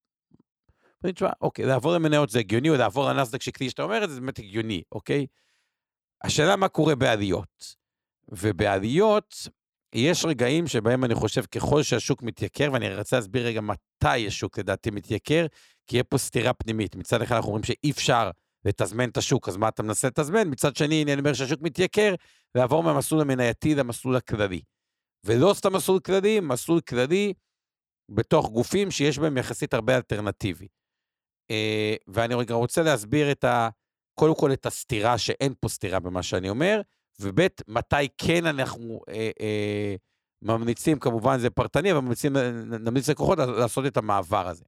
[1.05, 4.39] אני תשמע, אוקיי, לעבור למניות זה הגיוני, או לעבור לנסדק שקלי שאתה אומר זה באמת
[4.39, 5.27] הגיוני, אוקיי?
[6.25, 7.77] השאלה מה קורה בעליות.
[8.29, 9.49] ובעליות,
[9.95, 14.91] יש רגעים שבהם אני חושב ככל שהשוק מתייקר, ואני רוצה להסביר רגע מתי השוק לדעתי
[14.91, 15.47] מתייקר,
[15.87, 16.97] כי יהיה פה סתירה פנימית.
[16.97, 18.31] מצד אחד אנחנו אומרים שאי אפשר
[18.65, 20.49] לתזמן את השוק, אז מה אתה מנסה לתזמן?
[20.51, 22.15] מצד שני, אני אומר שהשוק מתייקר,
[22.55, 24.61] לעבור מהמסלול המנייתי למסלול הכללי.
[25.25, 27.33] ולא סתם מסלול כללי, מסלול כללי
[28.09, 30.69] בתוך גופים שיש בהם יחסית הרבה אלטרנטיבי.
[31.51, 33.69] אה, ואני רגע רוצה להסביר את ה...
[34.15, 36.81] קודם כל את הסתירה, שאין פה סתירה במה שאני אומר,
[37.21, 39.95] וב' מתי כן אנחנו אה, אה,
[40.43, 42.37] ממליצים, כמובן זה פרטני, אבל ממליצים,
[42.81, 44.65] נמליץ לקוחות לעשות את המעבר הזה.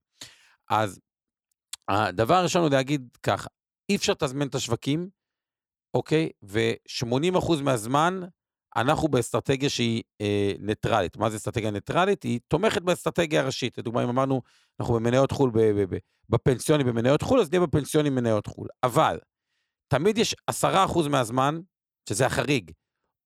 [0.70, 1.00] אז
[1.88, 3.48] הדבר הראשון הוא להגיד ככה,
[3.88, 5.08] אי אפשר לתזמן את השווקים,
[5.94, 6.30] אוקיי?
[6.42, 8.20] ו-80% מהזמן
[8.80, 11.16] אנחנו באסטרטגיה שהיא אה, ניטרלית.
[11.16, 12.22] מה זה אסטרטגיה ניטרלית?
[12.22, 13.78] היא תומכת באסטרטגיה הראשית.
[13.78, 14.42] לדוגמה, אם אמרנו,
[14.80, 15.50] אנחנו במניות חו"ל,
[16.28, 18.68] בפנסיוני במניות חו"ל, אז נהיה בפנסיוני במניות חו"ל.
[18.82, 19.18] אבל,
[19.92, 21.60] תמיד יש 10% מהזמן,
[22.08, 22.70] שזה החריג,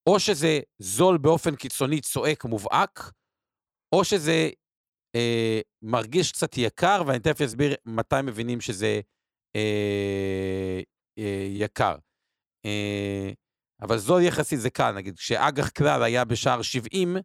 [0.09, 3.11] או שזה זול באופן קיצוני, צועק, מובהק,
[3.95, 4.51] או שזה
[5.15, 9.01] אה, מרגיש קצת יקר, ואני תכף אסביר מתי מבינים שזה
[9.57, 10.81] אה,
[11.19, 11.97] אה, יקר.
[12.67, 13.31] אה,
[13.83, 17.17] אבל זול יחסית זה קל, נגיד, כשאג"ח כלל היה בשער 70,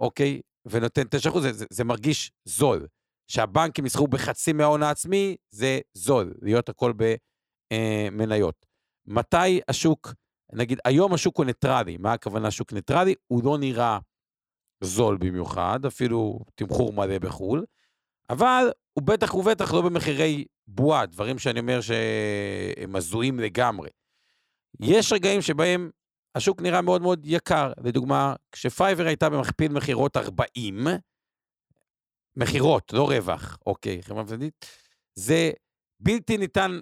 [0.00, 2.86] אוקיי, ונותן 9%, זה, זה, זה מרגיש זול.
[3.28, 6.92] שהבנקים יסחרו בחצי מההון העצמי, זה זול, להיות הכל
[7.72, 8.66] במניות.
[9.06, 10.14] מתי השוק,
[10.52, 13.14] נגיד, היום השוק הוא ניטרלי, מה הכוונה שוק ניטרלי?
[13.26, 13.98] הוא לא נראה
[14.80, 17.64] זול במיוחד, אפילו תמחור מלא בחו"ל,
[18.30, 23.88] אבל הוא בטח ובטח לא במחירי בועה, דברים שאני אומר שהם הזויים לגמרי.
[24.80, 25.90] יש רגעים שבהם
[26.34, 27.72] השוק נראה מאוד מאוד יקר.
[27.84, 30.86] לדוגמה, כשפייבר הייתה במכפיל מכירות 40,
[32.36, 34.66] מכירות, לא רווח, אוקיי, חברה מפלגתית,
[35.14, 35.50] זה
[36.00, 36.80] בלתי ניתן,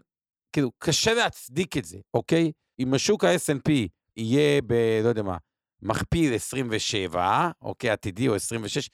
[0.52, 2.52] כאילו, קשה להצדיק את זה, אוקיי?
[2.78, 3.72] אם השוק ה-S&P
[4.16, 4.72] יהיה ב...
[5.04, 5.36] לא יודע מה,
[5.82, 8.90] מכפיל 27, אוקיי, עתידי או 26,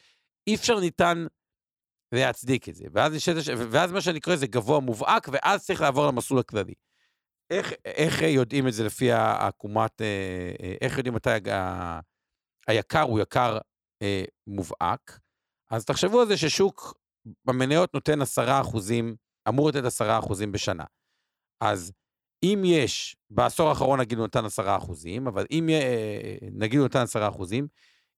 [0.47, 1.27] אי אפשר ניתן
[2.13, 2.85] להצדיק את זה.
[2.93, 3.13] ואז,
[3.71, 6.75] ואז מה שאני קורא זה גבוה מובהק, ואז צריך לעבור למסלול הכללי.
[7.51, 10.03] איך, איך יודעים את זה לפי העקומת,
[10.81, 12.01] איך יודעים מתי ה,
[12.67, 13.59] היקר הוא יקר
[14.03, 15.19] אה, מובהק?
[15.71, 16.95] אז תחשבו על זה ששוק
[17.45, 19.17] במניות נותן 10 אחוזים,
[19.49, 20.85] אמור לתת 10 אחוזים בשנה.
[21.61, 21.93] אז
[22.43, 25.69] אם יש, בעשור האחרון נגיד הוא נתן 10 אחוזים, אבל אם
[26.53, 27.69] נגיד הוא נתן 10 אחוזים,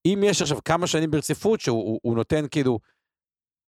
[0.07, 2.79] אם יש עכשיו כמה שנים ברציפות שהוא הוא, הוא נותן כאילו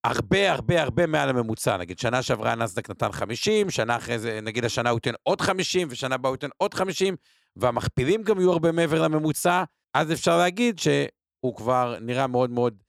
[0.05, 4.65] הרבה הרבה הרבה מעל הממוצע, נגיד שנה שעברה נסדק נתן 50, שנה אחרי זה, נגיד
[4.65, 7.17] השנה הוא ייתן עוד 50, ושנה הבאה הוא ייתן עוד 50,
[7.57, 12.83] והמכפילים גם יהיו הרבה מעבר לממוצע, אז אפשר להגיד שהוא כבר נראה מאוד מאוד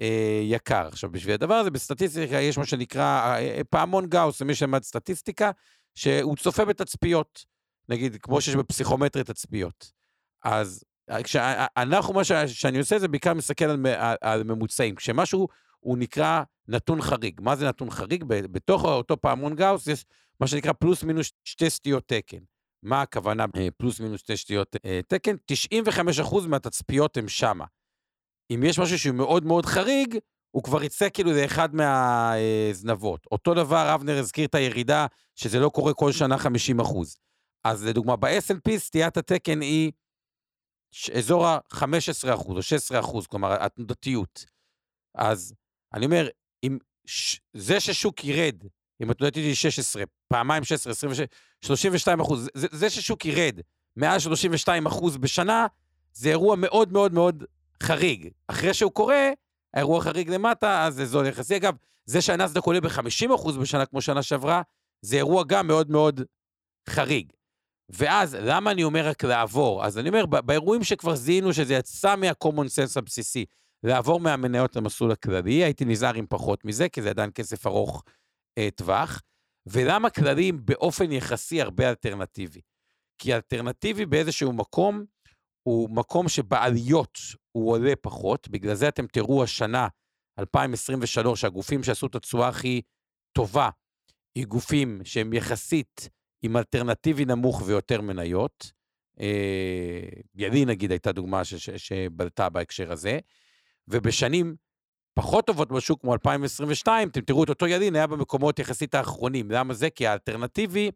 [0.00, 0.86] אה, יקר.
[0.86, 5.50] עכשיו, בשביל הדבר הזה, בסטטיסטיקה יש מה שנקרא אה, פעמון גאוס, למי שלמד סטטיסטיקה,
[5.94, 7.44] שהוא צופה בתצפיות,
[7.88, 9.92] נגיד, כמו שיש בפסיכומטרי תצפיות.
[10.44, 10.84] אז
[11.24, 14.94] כשאנחנו, מה שאני עושה זה בעיקר מסתכל על, על, על ממוצעים.
[14.94, 15.48] כשמשהו
[15.80, 17.40] הוא נקרא נתון חריג.
[17.40, 18.24] מה זה נתון חריג?
[18.24, 20.04] בתוך אותו פעמון גאוס יש
[20.40, 22.38] מה שנקרא פלוס מינוס שתי סטיות תקן.
[22.82, 23.44] מה הכוונה
[23.76, 24.76] פלוס מינוס שתי סטיות
[25.08, 25.36] תקן?
[26.22, 27.64] 95% מהתצפיות הם שמה.
[28.50, 30.18] אם יש משהו שהוא מאוד מאוד חריג,
[30.50, 33.26] הוא כבר יצא כאילו לאחד מהזנבות.
[33.32, 37.16] אותו דבר, אבנר הזכיר את הירידה, שזה לא קורה כל שנה 50 אחוז.
[37.64, 39.92] אז לדוגמה, ב-S&P סטיית התקן היא
[41.14, 44.44] אזור ה-15 אחוז או 16 אחוז, כלומר, התנודתיות.
[45.14, 45.54] אז
[45.94, 46.28] אני אומר,
[46.66, 47.40] אם ש...
[47.54, 48.56] זה ששוק ירד,
[49.02, 51.26] אם התנודתיות היא 16, פעמיים 16, 26,
[51.64, 53.60] 32 אחוז, זה, זה ששוק ירד
[53.96, 55.66] מעל 32 אחוז בשנה,
[56.12, 57.44] זה אירוע מאוד מאוד מאוד
[57.82, 58.28] חריג.
[58.48, 59.30] אחרי שהוא קורה,
[59.74, 61.56] האירוע חריג למטה, אז זה זול יחסי.
[61.56, 61.74] אגב,
[62.06, 64.62] זה שהנסדק עולה ב-50% בשנה כמו שנה שעברה,
[65.02, 66.20] זה אירוע גם מאוד מאוד
[66.88, 67.32] חריג.
[67.88, 69.84] ואז, למה אני אומר רק לעבור?
[69.84, 73.44] אז אני אומר, באירועים שכבר זיהינו שזה יצא מה-common sense הבסיסי,
[73.84, 78.04] לעבור מהמניות למסלול הכללי, הייתי נזהר עם פחות מזה, כי זה עדיין כסף ארוך
[78.58, 79.22] אה, טווח.
[79.66, 82.60] ולמה כללים באופן יחסי הרבה אלטרנטיבי?
[83.18, 85.04] כי אלטרנטיבי באיזשהו מקום,
[85.62, 87.18] הוא מקום שבעליות
[87.52, 89.88] הוא עולה פחות, בגלל זה אתם תראו השנה,
[90.38, 92.82] 2023, הגופים שעשו את התשואה הכי
[93.32, 93.68] טובה,
[94.34, 96.08] היא גופים שהם יחסית
[96.42, 98.72] עם אלטרנטיבי נמוך ויותר מניות.
[99.20, 101.42] אה, ידי נגיד הייתה דוגמה
[101.76, 103.18] שבלטה בהקשר הזה,
[103.88, 104.56] ובשנים
[105.14, 109.50] פחות טובות בשוק כמו 2022, אתם תראו את אותו ידין היה במקומות יחסית האחרונים.
[109.50, 109.90] למה זה?
[109.90, 110.90] כי האלטרנטיבי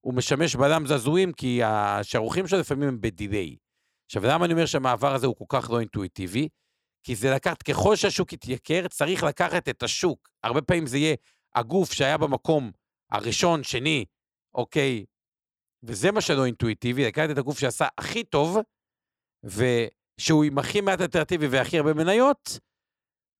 [0.00, 3.56] הוא משמש בלם זעזועים, כי השערוכים שלו לפעמים הם בדיליי.
[4.06, 6.48] עכשיו, למה אני אומר שהמעבר הזה הוא כל כך לא אינטואיטיבי?
[7.02, 10.28] כי זה לקחת, ככל שהשוק יתייקר, צריך לקחת את השוק.
[10.44, 11.16] הרבה פעמים זה יהיה
[11.54, 12.70] הגוף שהיה במקום
[13.12, 14.04] הראשון, שני,
[14.54, 15.04] אוקיי,
[15.82, 18.58] וזה מה שלא אינטואיטיבי, לקחת את הגוף שעשה הכי טוב,
[20.18, 22.58] ושהוא עם הכי מעט אלטרנטיבי והכי הרבה מניות,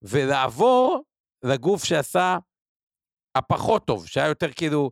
[0.02, 1.04] ולעבור
[1.42, 2.38] לגוף שעשה
[3.34, 4.90] הפחות טוב, שהיה יותר כאילו,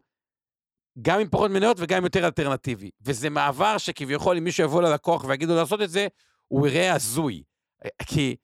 [1.03, 2.91] גם עם פחות מניות וגם עם יותר אלטרנטיבי.
[3.01, 6.07] וזה מעבר שכביכול אם מישהו יבוא ללקוח ויגיד לעשות את זה,
[6.49, 7.43] הוא יראה הזוי.
[8.07, 8.37] כי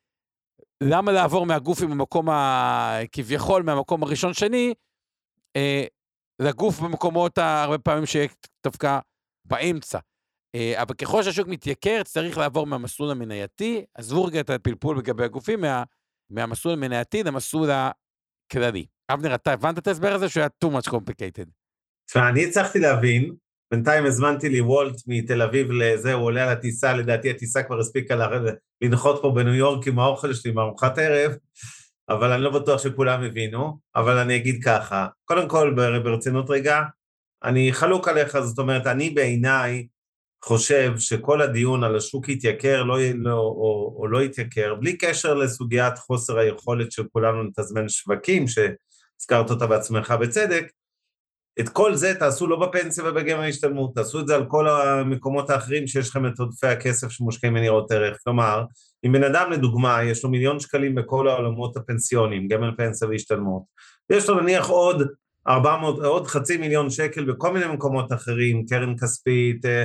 [0.83, 2.99] למה לעבור מהגוף עם המקום ה...
[3.13, 4.75] כביכול מהמקום הראשון-שני,
[5.57, 5.85] אה,
[6.39, 8.29] לגוף במקומות הרבה פעמים שיהיה
[8.65, 8.99] דווקא
[9.45, 9.99] באמצע.
[10.55, 15.61] אה, אבל ככל שהשוק מתייקר, צריך לעבור מהמסלול המנייתי, עזבו רגע את הפלפול לגבי הגופים,
[15.61, 15.83] מה,
[16.31, 18.87] מהמסלול המנייתי למסלול הכללי.
[19.11, 21.49] אבנר, אתה הבנת את ההסבר הזה שהוא היה too much complicated?
[22.07, 23.35] תשמע, אני הצלחתי להבין,
[23.73, 28.29] בינתיים הזמנתי לי וולט מתל אביב לזה, הוא עולה על הטיסה, לדעתי הטיסה כבר הספיקה
[28.83, 31.33] לנחות פה בניו יורק עם האוכל שלי, עם ארוחת ערב,
[32.09, 35.75] אבל אני לא בטוח שכולם הבינו, אבל אני אגיד ככה, קודם כל,
[36.05, 36.81] ברצינות רגע,
[37.45, 39.87] אני חלוק עליך, זאת אומרת, אני בעיניי
[40.45, 45.99] חושב שכל הדיון על השוק יתייקר לא, לא, או, או לא יתייקר, בלי קשר לסוגיית
[45.99, 50.71] חוסר היכולת של כולנו לתזמן שווקים, שהזכרת אותה בעצמך בצדק,
[51.61, 55.87] את כל זה תעשו לא בפנסיה ובגמל ההשתלמות, תעשו את זה על כל המקומות האחרים
[55.87, 58.19] שיש לכם את עודפי הכסף שמושקעים בניירות ערך.
[58.25, 58.65] כלומר,
[59.07, 63.63] אם בן אדם לדוגמה יש לו מיליון שקלים בכל העולמות הפנסיוניים, גמל פנסיה והשתלמות,
[64.11, 65.03] ויש לו נניח עוד
[65.49, 69.85] 400, עוד חצי מיליון שקל בכל מיני מקומות אחרים, קרן כספית, אה,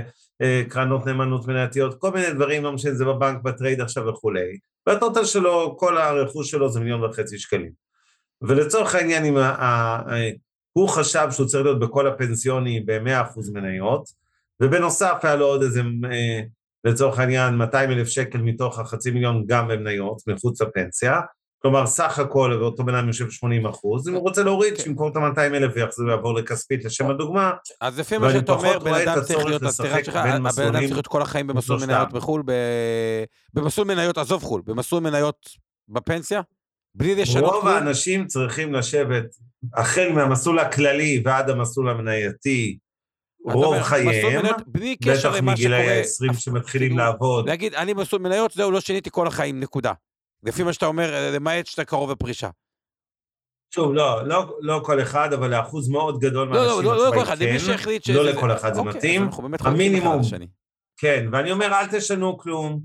[0.70, 4.58] קרנות נאמנות מנייתיות, כל מיני דברים, לא משנה, זה בבנק, בטרייד עכשיו וכולי,
[4.88, 7.72] והטוטל שלו, כל הרכוש שלו זה מיליון וחצי שקלים.
[8.42, 9.38] ולצורך העניין, אם
[10.74, 14.04] הוא חשב שהוא צריך להיות בכל הפנסיוני ב-100% מניות,
[14.62, 15.82] ובנוסף היה לו עוד איזה,
[16.12, 16.42] אה,
[16.84, 21.20] לצורך העניין, 200 אלף שקל מתוך החצי מיליון גם במניות, מחוץ לפנסיה,
[21.62, 24.84] כלומר, סך הכל, ואותו בן אדם יושב 80 אחוז, אם הוא רוצה להוריד, כן.
[24.84, 27.51] שימכור את ה-200 אלף ויחזור לעבור לכספית, לשם הדוגמה.
[27.82, 29.62] אז לפי מה שאתה אומר, בן אדם צריך להיות,
[30.03, 32.43] שלך, הבן אדם צריך להיות כל החיים במסלול מניות בחו"ל,
[33.53, 35.49] במסלול מניות, עזוב חו"ל, במסלול מניות
[35.89, 36.41] בפנסיה?
[36.95, 37.53] בלי לשנות?
[37.53, 39.26] רוב האנשים צריכים לשבת,
[39.74, 42.78] החל מהמסלול הכללי ועד המסלול המנייתי,
[43.45, 44.45] רוב חייהם,
[44.99, 47.47] בטח מגילאי ה-20 שמתחילים כאילו, לעבוד.
[47.49, 49.93] להגיד, אני מסלול מניות, זהו, לא שיניתי כל החיים, נקודה.
[50.44, 52.50] לפי מה שאתה אומר, למעט שאתה קרוב לפרישה.
[53.74, 57.16] שוב, לא, לא, לא כל אחד, אבל לאחוז מאוד גדול מהאנשים לא, לא, לא, לא
[57.16, 58.18] כל אחד, למי שהחליט שזה...
[58.18, 59.30] לא לכל אחד זה אוקיי, מתאים.
[59.60, 60.22] המינימום,
[60.98, 62.82] כן, ואני אומר, אל תשנו כלום,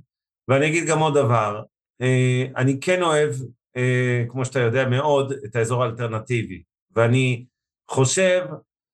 [0.49, 1.63] ואני אגיד גם עוד דבר,
[2.03, 3.35] אה, אני כן אוהב,
[3.77, 6.63] אה, כמו שאתה יודע מאוד, את האזור האלטרנטיבי,
[6.97, 7.45] ואני
[7.91, 8.47] חושב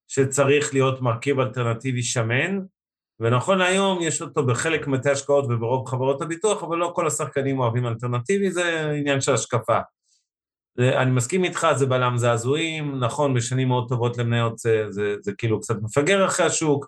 [0.09, 2.59] שצריך להיות מרכיב אלטרנטיבי שמן,
[3.21, 7.87] ונכון להיום יש אותו בחלק מבתי השקעות וברוב חברות הביטוח, אבל לא כל השחקנים אוהבים
[7.87, 9.79] אלטרנטיבי, זה עניין של השקפה.
[10.79, 15.61] אני מסכים איתך, זה בלם זעזועים, נכון, בשנים מאוד טובות למניות זה, זה, זה כאילו
[15.61, 16.87] קצת מפגר אחרי השוק.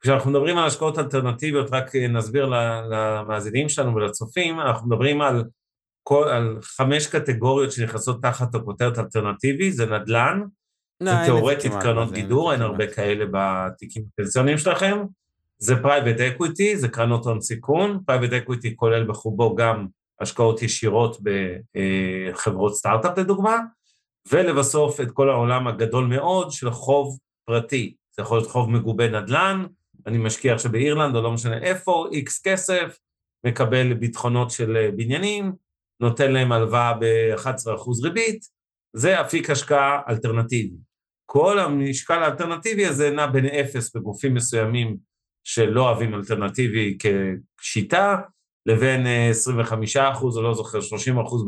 [0.00, 2.46] כשאנחנו מדברים על השקעות אלטרנטיביות, רק נסביר
[2.90, 5.44] למאזינים שלנו ולצופים, אנחנו מדברים על,
[6.02, 10.42] כל, על חמש קטגוריות שנכנסות תחת הכותרת אלטרנטיבי, זה נדל"ן,
[11.00, 14.98] לא, זה תאורטית קרנות גידור, אין הרבה כאלה בתיקים הפנסיוניים שלכם.
[15.62, 19.86] זה private equity, זה קרנות הון סיכון, private equity כולל בחובו גם
[20.20, 21.16] השקעות ישירות
[22.32, 23.58] בחברות סטארט-אפ לדוגמה,
[24.32, 29.64] ולבסוף את כל העולם הגדול מאוד של חוב פרטי, זה יכול להיות חוב מגובה נדל"ן,
[30.06, 32.98] אני משקיע עכשיו באירלנד או לא משנה איפה, איקס כסף,
[33.46, 35.52] מקבל ביטחונות של בניינים,
[36.00, 38.44] נותן להם הלוואה ב-11% ריבית,
[38.96, 40.76] זה אפיק השקעה אלטרנטיבי.
[41.26, 45.09] כל המשקל האלטרנטיבי הזה נע בין אפס בגופים מסוימים
[45.52, 46.98] שלא אוהבים אלטרנטיבי
[47.58, 48.16] כשיטה,
[48.66, 51.44] לבין 25 אחוז, או לא זוכר, 30 אחוז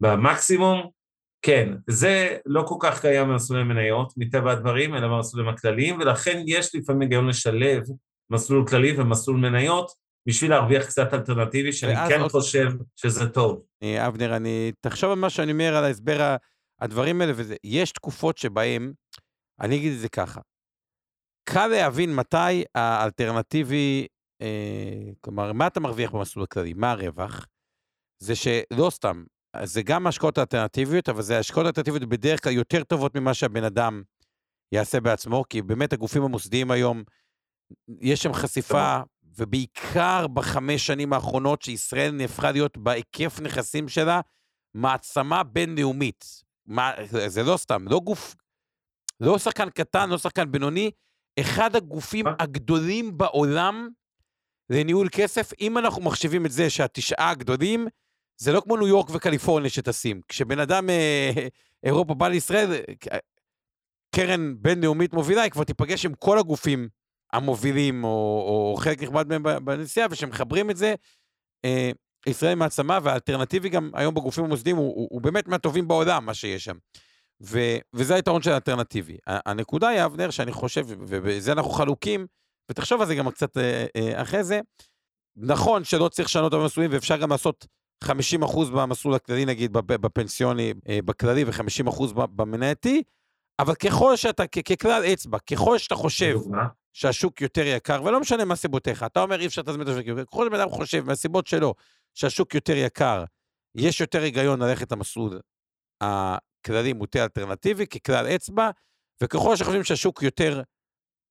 [0.00, 0.90] במקסימום,
[1.42, 6.74] כן, זה לא כל כך קיים במסלולי מניות, מטבע הדברים, אלא במסלולים הכלליים, ולכן יש
[6.74, 7.82] לפעמים היגיון לשלב
[8.30, 9.92] מסלול כללי ומסלול מניות,
[10.28, 12.30] בשביל להרוויח קצת אלטרנטיבי, שאני כן עוד...
[12.30, 13.62] חושב שזה טוב.
[13.82, 14.72] אה, אבנר, אני...
[14.80, 16.36] תחשוב על מה שאני אומר על ההסבר
[16.80, 18.92] הדברים האלה, וזה, יש תקופות שבהם,
[19.60, 20.40] אני אגיד את זה ככה,
[21.44, 24.06] קל להבין מתי האלטרנטיבי,
[24.42, 27.46] אה, כלומר, מה אתה מרוויח במסלול הכללי, מה הרווח?
[28.18, 29.24] זה שלא סתם,
[29.62, 34.02] זה גם השקעות אלטרנטיביות, אבל זה השקעות אלטרנטיביות בדרך כלל יותר טובות ממה שהבן אדם
[34.72, 37.02] יעשה בעצמו, כי באמת הגופים המוסדיים היום,
[38.00, 39.00] יש שם חשיפה,
[39.38, 44.20] ובעיקר בחמש שנים האחרונות, שישראל נהפכה להיות בהיקף נכסים שלה,
[44.74, 46.24] מעצמה בינלאומית.
[46.66, 48.34] מה, זה לא סתם, לא גוף,
[49.20, 50.90] לא שחקן קטן, לא שחקן בינוני,
[51.40, 53.88] אחד הגופים הגדולים בעולם
[54.70, 57.86] לניהול כסף, אם אנחנו מחשיבים את זה שהתשעה הגדולים,
[58.36, 60.20] זה לא כמו ניו יורק וקליפורניה שטסים.
[60.28, 61.46] כשבן אדם אה,
[61.82, 62.82] אירופה בא לישראל,
[64.14, 66.88] קרן בינלאומית מובילה, היא כבר תיפגש עם כל הגופים
[67.32, 70.94] המובילים, או, או חלק נכבד מהם בנסיעה, וכשמחברים את זה,
[71.64, 71.90] אה,
[72.26, 76.64] ישראל מעצמה, והאלטרנטיבי גם היום בגופים המוסדיים הוא, הוא, הוא באמת מהטובים בעולם, מה שיש
[76.64, 76.76] שם.
[77.42, 77.58] ו,
[77.94, 79.16] וזה היתרון של האלטרנטיבי.
[79.26, 82.26] הנקודה היא, אבנר, שאני חושב, ובזה אנחנו חלוקים,
[82.70, 84.60] ותחשוב על זה גם קצת אה, אה, אחרי זה,
[85.36, 87.66] נכון שלא צריך לשנות את המסלולים, ואפשר גם לעשות
[88.04, 88.08] 50%
[88.74, 93.02] במסלול הכללי, נגיד, בפנסיוני, אה, בכללי, ו-50% במנייתי,
[93.58, 96.38] אבל ככל שאתה, ככלל אצבע, ככל שאתה חושב
[96.92, 100.46] שהשוק יותר יקר, ולא משנה מה סיבותיך, אתה אומר אי אפשר לתזמן את השוק, ככל
[100.46, 101.74] שבן אדם חושב מהסיבות שלו
[102.14, 103.24] שהשוק יותר יקר,
[103.74, 105.40] יש יותר היגיון ללכת למסלול
[106.64, 108.70] הכללי מוטה אלטרנטיבי ככלל אצבע,
[109.22, 110.62] וככל שחושבים שהשוק יותר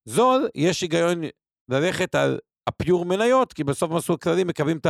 [0.05, 1.21] זול, יש היגיון
[1.69, 4.87] ללכת על הפיור מניות, כי בסוף במסלול כללי מקבלים את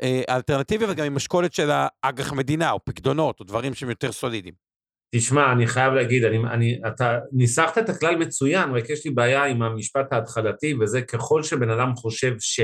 [0.00, 4.54] האלטרנטיבי, וגם עם משקולת של האג"ח מדינה, או פקדונות, או דברים שהם יותר סולידיים.
[5.14, 9.44] תשמע, אני חייב להגיד, אני, אני, אתה ניסחת את הכלל מצוין, רק יש לי בעיה
[9.44, 12.60] עם המשפט ההתחלתי, וזה ככל שבן אדם חושב ש.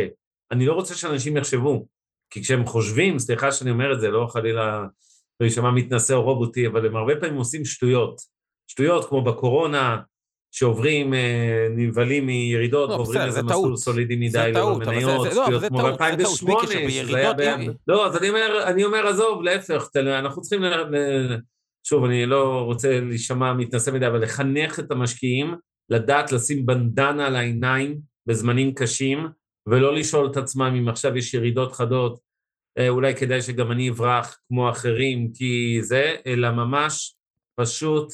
[0.52, 1.86] אני לא רוצה שאנשים יחשבו,
[2.30, 4.84] כי כשהם חושבים, סליחה שאני אומר את זה, לא חלילה
[5.40, 8.20] לא יישמע מתנשא או רובוטי, אבל הם הרבה פעמים עושים שטויות.
[8.70, 10.00] שטויות כמו בקורונה,
[10.54, 17.16] שעוברים, אה, נבהלים מירידות, לא, ועוברים איזה מסלול סולידי מדי למניות, שטויות כמו ב-2008, שזה
[17.16, 17.40] היה ב...
[17.88, 20.62] לא, אז אני אומר, אני אומר, עזוב, להפך, אנחנו צריכים,
[21.86, 25.54] שוב, אני לא רוצה להישמע מתנשא מדי, אבל לחנך את המשקיעים,
[25.90, 29.26] לדעת לשים בנדנה על העיניים בזמנים קשים,
[29.68, 32.18] ולא לשאול את עצמם אם עכשיו יש ירידות חדות,
[32.88, 37.16] אולי כדאי שגם אני אברח כמו אחרים, כי זה, אלא ממש
[37.60, 38.12] פשוט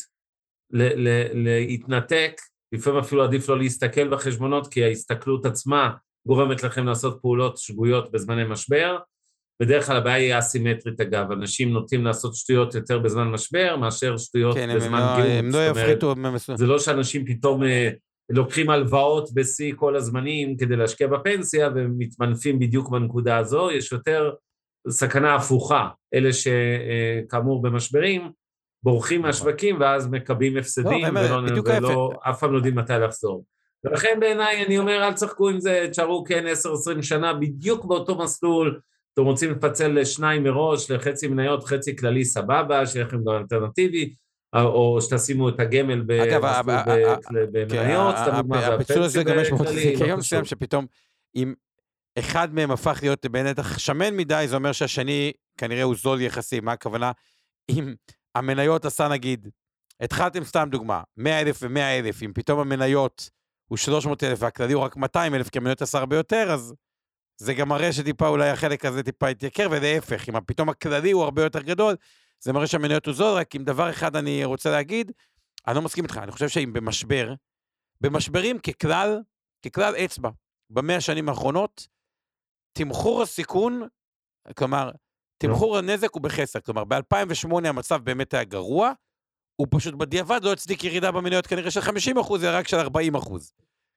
[1.34, 2.32] להתנתק,
[2.72, 5.90] לפעמים אפילו עדיף לא להסתכל בחשבונות, כי ההסתכלות עצמה
[6.26, 8.98] גורמת לכם לעשות פעולות שגויות בזמני משבר.
[9.62, 14.56] בדרך כלל הבעיה היא אסימטרית אגב, אנשים נוטים לעשות שטויות יותר בזמן משבר מאשר שטויות
[14.56, 15.30] כן, בזמן לא- גירוש.
[15.30, 16.14] הם לא יפחיתו.
[16.54, 17.90] זה לא שאנשים פתאום אה,
[18.30, 24.30] לוקחים הלוואות בשיא כל הזמנים כדי להשקיע בפנסיה ומתמנפים בדיוק בנקודה הזו, יש יותר
[24.88, 28.30] סכנה הפוכה, אלה שכאמור במשברים,
[28.82, 33.44] בורחים מהשווקים ואז מקבלים הפסדים לא, ולא, ולא אף פעם לא יודעים מתי לחזור.
[33.84, 36.44] ולכן בעיניי אני אומר אל תשחקו עם זה, תשארו כן
[36.98, 38.80] 10-20 שנה בדיוק באותו מסלול,
[39.14, 44.14] אתם רוצים לפצל לשניים מראש, לחצי מניות, חצי כללי סבבה, שיהיה לכם גם אלטרנטיבי,
[44.54, 46.02] או שתשימו את הגמל
[47.52, 49.50] במניות, סתם דוגמה, הפיצול הזה גם יש
[49.98, 50.86] כיום מסוים שפתאום,
[51.36, 51.54] אם
[52.20, 56.72] אחד מהם הפך להיות בנתח שמן מדי, זה אומר שהשני כנראה הוא זול יחסי, מה
[56.72, 57.12] הכוונה?
[57.68, 57.94] אם
[58.34, 59.48] המניות עשה נגיד,
[60.00, 63.30] התחלתם סתם דוגמה, 100 אלף ו-100 אלף, אם פתאום המניות
[63.66, 66.74] הוא 300 אלף והכללי הוא רק 200 אלף, כי המניות עשה הרבה יותר, אז
[67.36, 71.42] זה גם מראה שטיפה אולי החלק הזה טיפה יתייקר, ולהפך, אם פתאום הכללי הוא הרבה
[71.42, 71.96] יותר גדול,
[72.40, 75.12] זה מראה שהמניות הוא זול, רק אם דבר אחד אני רוצה להגיד,
[75.66, 77.34] אני לא מסכים איתך, אני חושב שאם במשבר,
[78.00, 79.20] במשברים ככלל,
[79.66, 80.30] ככלל אצבע,
[80.70, 81.86] במאה השנים האחרונות,
[82.72, 83.82] תמחור הסיכון,
[84.56, 84.90] כלומר,
[85.38, 86.60] תמחור הנזק הוא בחסר.
[86.60, 88.92] כלומר, ב-2008 המצב באמת היה גרוע,
[89.56, 93.14] הוא פשוט בדיעבד לא הצדיק ירידה במניות כנראה של 50 אחוז, אלא רק של 40
[93.14, 93.52] אחוז.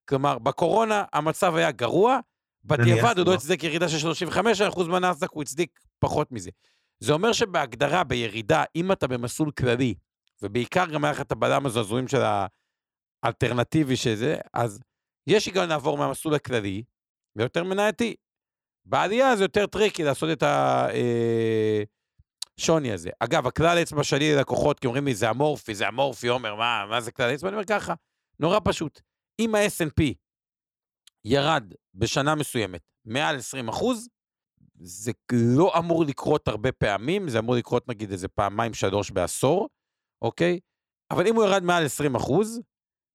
[0.09, 2.19] כלומר, בקורונה המצב היה גרוע,
[2.65, 6.51] בדיעבד הוא לא הצדיק ירידה של 35 אחוז מהנאסדק, הוא הצדיק פחות מזה.
[6.99, 9.93] זה אומר שבהגדרה, בירידה, אם אתה במסלול כללי,
[10.41, 12.21] ובעיקר גם היה לך את הבלם הזעזועים של
[13.23, 14.79] האלטרנטיבי שזה, אז
[15.27, 16.83] יש היגיון לעבור מהמסלול הכללי
[17.35, 18.15] ליותר מנייתי.
[18.85, 20.43] בעלייה זה יותר tricky לעשות את
[22.59, 23.09] השינוי אה, הזה.
[23.19, 27.01] אגב, הכלל אצבע שלי ללקוחות, כי אומרים לי, זה אמורפי, זה אמורפי, עומר, מה, מה
[27.01, 27.49] זה כלל אצבע?
[27.49, 27.93] אני אומר ככה,
[28.39, 29.01] נורא פשוט.
[29.39, 30.13] אם ה S&P
[31.25, 34.09] ירד בשנה מסוימת מעל 20 אחוז,
[34.75, 35.11] זה
[35.55, 39.69] לא אמור לקרות הרבה פעמים, זה אמור לקרות נגיד איזה פעמיים, שלוש בעשור,
[40.21, 40.59] אוקיי?
[41.11, 42.61] אבל אם הוא ירד מעל 20 אחוז,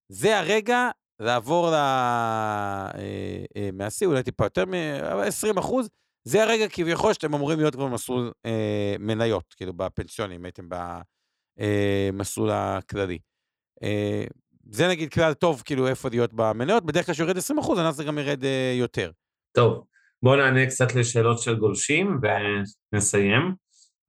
[0.08, 0.90] זה הרגע
[1.20, 1.74] לעבור ל...
[1.74, 2.90] אה,
[3.56, 5.88] אה, מהשיא, אולי טיפה יותר מ-20 אחוז,
[6.24, 10.68] זה הרגע כביכול שאתם אמורים להיות כבר במסלול אה, מניות, כאילו בפנסיונים, הייתם
[11.58, 13.18] במסלול אה, הכללי.
[13.82, 14.24] אה,
[14.70, 18.18] זה נגיד כלל טוב, כאילו, איפה להיות במניות, בדרך כלל שיורד 20 אחוז, הנאסדק גם
[18.18, 19.10] ירד אה, יותר.
[19.56, 19.84] טוב,
[20.22, 22.20] בואו נענה קצת לשאלות של גולשים
[22.92, 23.54] ונסיים.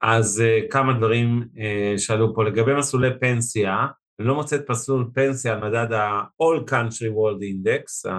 [0.02, 2.44] אז uh, כמה דברים uh, שאלו פה.
[2.44, 3.88] לגבי מסלולי פנסיה,
[4.20, 8.12] לא מוצא את מסלול פנסיה על מדד ה-all country world index,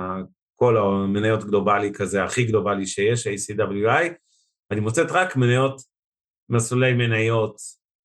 [0.56, 4.04] כל המניות גלובלי כזה, הכי גלובלי שיש, ACWI,
[4.70, 5.80] אני מוצאת רק מניות,
[6.48, 7.56] מסלולי מניות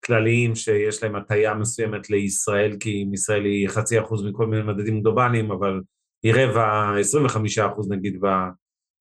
[0.06, 5.52] כלליים שיש להם הטיה מסוימת לישראל, כי ישראל היא חצי אחוז מכל מיני מדדים גלובליים,
[5.52, 5.82] אבל
[6.24, 8.22] היא רבע, 25 אחוז נגיד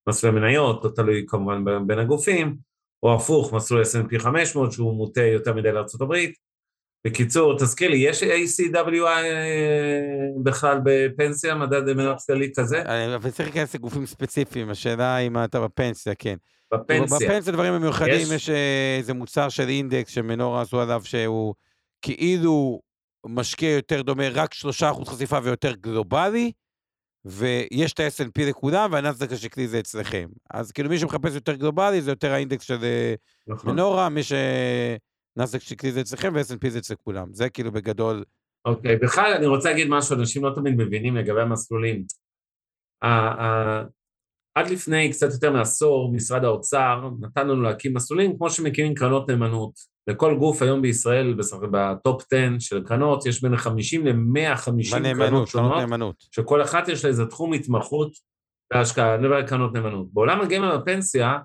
[0.06, 2.56] במסלולי מניות, לא תלוי כמובן בין הגופים,
[3.02, 6.14] או הפוך, מסלול S&P 500 שהוא מוטה יותר מדי לארה"ב.
[7.06, 10.00] בקיצור, תזכיר לי, יש ACWI אה,
[10.42, 12.82] בכלל בפנסיה, מדד מניות כללי כזה?
[12.82, 16.36] אה, אבל צריך להיכנס לגופים ספציפיים, השאלה אם אתה בפנסיה, כן.
[16.74, 17.28] בפנסיה.
[17.28, 21.54] בפנסיה דברים מיוחדים, יש, יש אה, איזה מוצר של אינדקס שמנורה עשו עליו שהוא
[22.02, 22.80] כאילו
[23.26, 26.52] משקיע יותר דומה, רק שלושה אחוז חשיפה ויותר גלובלי,
[27.24, 30.28] ויש את ה-S&P לכולם, והנאסדק השקלי זה אצלכם.
[30.50, 32.78] אז כאילו מי שמחפש יותר גלובלי, זה יותר האינדקס של
[33.46, 33.72] נכון.
[33.72, 34.20] מנורה, מי
[35.34, 37.28] שנאסדק שקלי זה אצלכם, ו-S&P זה אצל כולם.
[37.32, 38.24] זה כאילו בגדול...
[38.64, 42.04] אוקיי, okay, בכלל אני רוצה להגיד משהו, אנשים לא תמיד מבינים לגבי המסלולים.
[44.54, 49.94] עד לפני קצת יותר מעשור, משרד האוצר נתן לנו להקים מסלולים כמו שמקימים קרנות נאמנות.
[50.06, 51.36] לכל גוף היום בישראל,
[51.70, 56.24] בטופ 10 של קרנות, יש בין 50 ל-150 קרנות שונות, נאמנות.
[56.30, 58.12] שכל אחת יש לה איזה תחום התמחות
[58.72, 60.12] בהשקעה, אני מדבר על קרנות נאמנות.
[60.12, 61.38] בעולם הגמל בפנסיה,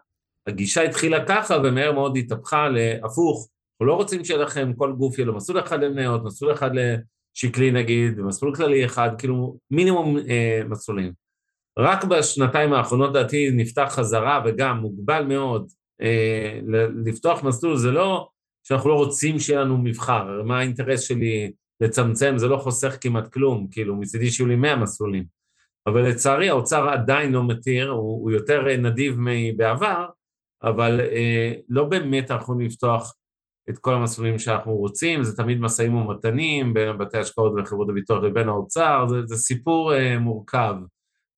[0.48, 3.50] הגישה התחילה ככה ומהר מאוד התהפכה להפוך.
[3.82, 7.72] אנחנו לא רוצים שיהיה לכם, כל גוף יהיה לו מסלול אחד למניות, מסלול אחד לשקלי
[7.72, 11.12] נגיד, ומסלול כללי אחד, כאילו מינימום אה, מסלולים.
[11.80, 15.72] רק בשנתיים האחרונות דעתי נפתח חזרה וגם מוגבל מאוד
[16.02, 16.60] אה,
[17.06, 18.30] לפתוח מסלול, זה לא
[18.64, 21.52] שאנחנו לא רוצים שיהיה לנו מבחר, מה האינטרס שלי
[21.82, 25.24] לצמצם, זה לא חוסך כמעט כלום, כאילו מצידי שיהיו לי 100 מסלולים.
[25.88, 30.06] אבל לצערי האוצר עדיין לא מתיר, הוא, הוא יותר נדיב מבעבר,
[30.64, 33.16] אבל אה, לא באמת אנחנו לפתוח
[33.70, 38.50] את כל המסלולים שאנחנו רוצים, זה תמיד משאים ומתנים בין בתי השקעות וחברות הביטוח לבין
[38.50, 40.76] האוצר, זה, זה סיפור אה, מורכב.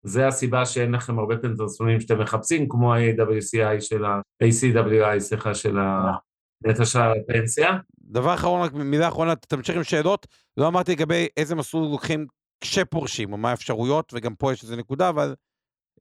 [0.04, 6.86] זה הסיבה שאין לכם הרבה פנטרסונים שאתם מחפשים, כמו ה-AWCI של ה-ACWI, סליחה, של הנטע
[6.86, 7.78] של הפנסיה.
[8.02, 10.28] דבר אחרון, רק מילה אחרונה, תמשיך עם שאלות.
[10.58, 12.26] לא אמרתי לגבי איזה מסלול לוקחים
[12.62, 15.36] כשפורשים, או מה האפשרויות, וגם פה יש איזה נקודה, אבל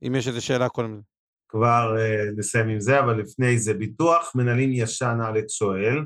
[0.07, 1.01] אם יש איזו שאלה קודם.
[1.49, 6.05] כבר uh, נסיים עם זה, אבל לפני זה, ביטוח מנהלים ישן, אלכס שואל.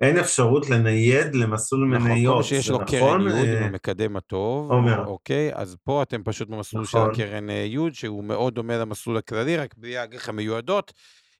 [0.00, 2.86] אין אפשרות לנייד למסלול נכון, מניות, נכון, כל שיש לו נכון?
[2.86, 5.06] קרן ייעוד עם המקדם הטוב, אומר.
[5.06, 7.14] אוקיי, אז פה אתם פשוט במסלול נכון.
[7.14, 10.92] של הקרן ייעוד, שהוא מאוד דומה למסלול הכללי, רק בלי האג"ח המיועדות,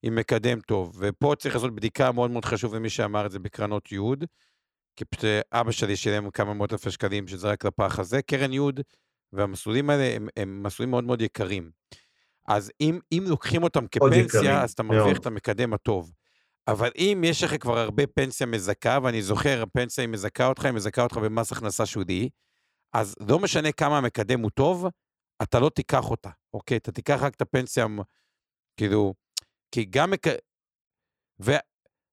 [0.02, 0.96] עם מקדם טוב.
[0.98, 4.24] ופה צריך לעשות בדיקה מאוד מאוד חשוב למי שאמר את זה בקרנות ייעוד,
[4.96, 8.80] כי פשוט אבא שלי שילם כמה מאות אלפי שקלים שזה רק לפח הזה, קרן ייעוד,
[9.32, 11.70] והמסלולים האלה הם, הם מסלולים מאוד מאוד יקרים.
[12.48, 16.12] אז אם, אם לוקחים אותם כפנסיה, אז אתה מרוויח את המקדם הטוב.
[16.70, 20.72] אבל אם יש לך כבר הרבה פנסיה מזכה, ואני זוכר, הפנסיה היא מזכה אותך, היא
[20.72, 22.28] מזכה אותך במס הכנסה שולי,
[22.92, 24.86] אז לא משנה כמה המקדם הוא טוב,
[25.42, 26.76] אתה לא תיקח אותה, אוקיי?
[26.76, 27.86] אתה תיקח רק את הפנסיה,
[28.76, 29.14] כאילו,
[29.74, 30.10] כי גם...
[30.10, 30.26] מק...
[31.42, 31.52] ו...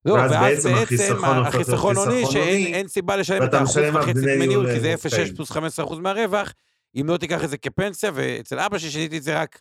[0.04, 4.74] לא, ואז, ואז בעצם, בעצם החיסכון עוני, שאין סיבה לשלם את האחוז וחצי דמי ניהול,
[4.74, 6.54] כי זה 0.6 פלוס 15 אחוז מהרווח,
[7.00, 9.60] אם לא תיקח את זה כפנסיה, ואצל אבא שלי שיניתי את זה רק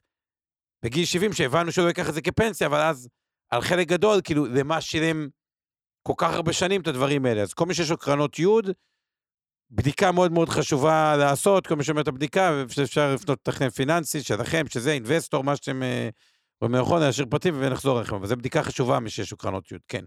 [0.83, 3.09] בגיל 70, שהבנו שהוא לא ייקח את זה כפנסיה, אבל אז
[3.49, 5.27] על חלק גדול, כאילו, למה שילם
[6.03, 7.41] כל כך הרבה שנים את הדברים האלה.
[7.41, 8.69] אז כל מי שיש לו קרנות יוד,
[9.71, 14.63] בדיקה מאוד מאוד חשובה לעשות, כל מי שאומר את הבדיקה, אפשר לפנות לתכנן פיננסי שלכם,
[14.69, 16.09] שזה אינבסטור, מה שאתם אה,
[16.61, 18.15] רואים נכון, להשאיר פרטים ונחזור אליכם.
[18.15, 20.05] אבל זו בדיקה חשובה מי שיש לו קרנות יוד, כן.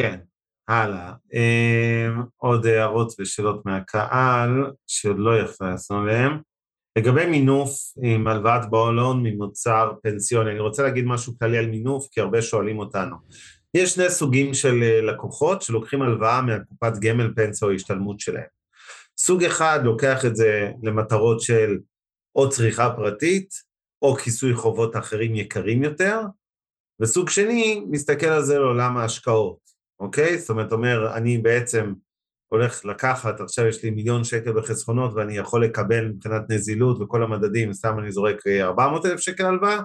[0.00, 0.20] כן,
[0.68, 1.12] הלאה.
[1.34, 4.50] אה, עוד הערות ושאלות מהקהל,
[4.86, 6.32] שעוד לא יחסנו עליהן.
[6.96, 7.70] לגבי מינוף
[8.02, 12.78] עם הלוואת בעולון ממוצר פנסיוני, אני רוצה להגיד משהו כללי על מינוף, כי הרבה שואלים
[12.78, 13.16] אותנו.
[13.74, 18.58] יש שני סוגים של אה, לקוחות שלוקחים הלוואה מהקופת גמל פנסיה או השתלמות שלהם.
[19.18, 21.78] סוג אחד לוקח את זה למטרות של
[22.36, 23.50] או צריכה פרטית,
[24.02, 26.20] או כיסוי חובות אחרים יקרים יותר,
[27.00, 29.58] וסוג שני מסתכל על זה לעולם ההשקעות,
[30.00, 30.38] אוקיי?
[30.38, 31.92] זאת אומרת, אומר, אני בעצם
[32.48, 37.72] הולך לקחת, עכשיו יש לי מיליון שקל בחסכונות ואני יכול לקבל מבחינת נזילות וכל המדדים,
[37.72, 39.80] סתם אני זורק 400 אלף שקל הלוואה,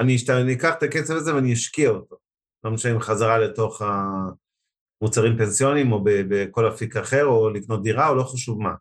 [0.00, 0.30] אני, אשת...
[0.30, 2.16] אני אקח את הכסף הזה ואני אשקיע אותו.
[2.64, 3.82] לא משנה אם חזרה לתוך
[5.02, 8.74] המוצרים פנסיוניים או בכל אפיק אחר, או לקנות דירה, או לא חשוב מה.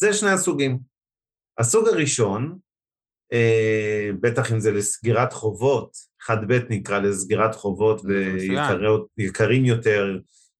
[0.00, 0.78] זה שני הסוגים.
[1.58, 2.58] הסוג הראשון,
[3.32, 5.96] אה, בטח אם זה לסגירת חובות,
[6.26, 8.02] 1ב' נקרא לסגירת חובות
[9.18, 10.18] ויקרים יותר,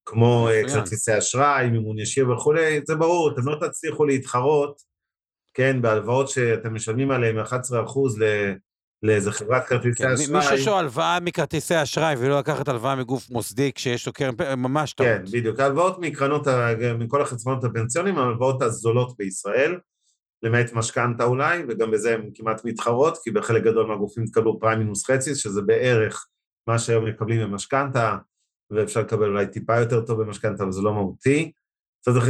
[0.09, 4.82] כמו אה, כרטיסי אשראי, מימון ישיר וכולי, זה ברור, אתם לא תצליחו להתחרות,
[5.54, 7.44] כן, בהלוואות שאתם משלמים עליהן 11%
[8.18, 8.52] ל...
[9.02, 10.36] לאיזה חברת כרטיסי כן, אשראי.
[10.36, 14.92] מי שיש לו הלוואה מכרטיסי אשראי ולא לקחת הלוואה מגוף מוסדי כשיש לו קרן, ממש
[14.92, 15.09] טעות.
[15.09, 15.61] כן, בדיוק.
[15.61, 16.46] ההלוואות מקרנות,
[16.98, 19.78] מכל החצבונות הפנסיונים, ההלוואות הזולות בישראל,
[20.42, 25.11] למעט משכנתה אולי, וגם בזה הן כמעט מתחרות, כי בחלק גדול מהגופים תקבלו פריים מינוס
[25.11, 26.26] חצי, שזה בערך
[26.66, 28.16] מה שהיום מקבלים במשכנתה,
[28.70, 31.52] ואפשר לקבל אולי טיפה יותר טוב במשכנתה, אבל זה לא מהותי.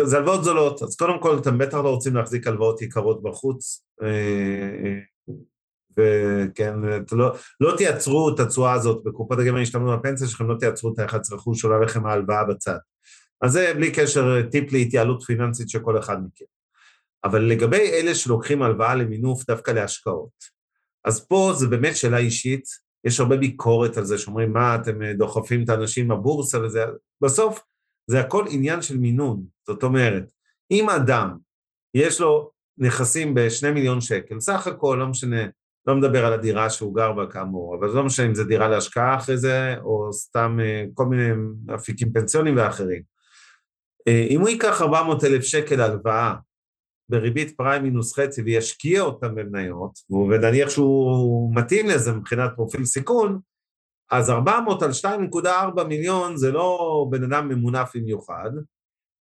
[0.05, 4.09] זה, הלוואות זולות, אז קודם כל אתם בטח לא רוצים להחזיק הלוואות יקרות בחוץ, אה,
[4.09, 4.99] אה,
[5.97, 6.75] וכן,
[7.13, 11.55] לא, לא תייצרו את התשואה הזאת בקופות הגמל השתלמות בפנסיה שלכם, לא תייצרו את ה-11%
[11.55, 12.79] שעולה לכם ההלוואה בצד.
[13.43, 16.47] אז זה בלי קשר טיפ להתייעלות פיננסית שכל אחד מכיר.
[17.25, 20.59] אבל לגבי אלה שלוקחים הלוואה למינוף דווקא להשקעות,
[21.05, 22.65] אז פה זה באמת שאלה אישית,
[23.05, 26.85] יש הרבה ביקורת על זה, שאומרים, מה, אתם דוחפים את האנשים בבורסה וזה,
[27.21, 27.63] בסוף
[28.11, 30.33] זה הכל עניין של מינון, זאת אומרת,
[30.71, 31.37] אם אדם,
[31.95, 35.47] יש לו נכסים בשני מיליון שקל, סך הכל, לא משנה,
[35.87, 39.17] לא מדבר על הדירה שהוא גר בה כאמור, אבל לא משנה אם זה דירה להשקעה
[39.17, 41.29] אחרי זה, או סתם אה, כל מיני
[41.75, 43.03] אפיקים פנסיונים ואחרים.
[44.09, 46.35] אה, אם הוא ייקח 400 אלף שקל הלוואה
[47.09, 53.41] בריבית פריים מינוס חצי וישקיע אותם במניות, ונניח שהוא מתאים לזה מבחינת פרופיל סיכון,
[54.11, 58.51] אז 400 על 2.4 מיליון זה לא בן אדם ממונף במיוחד,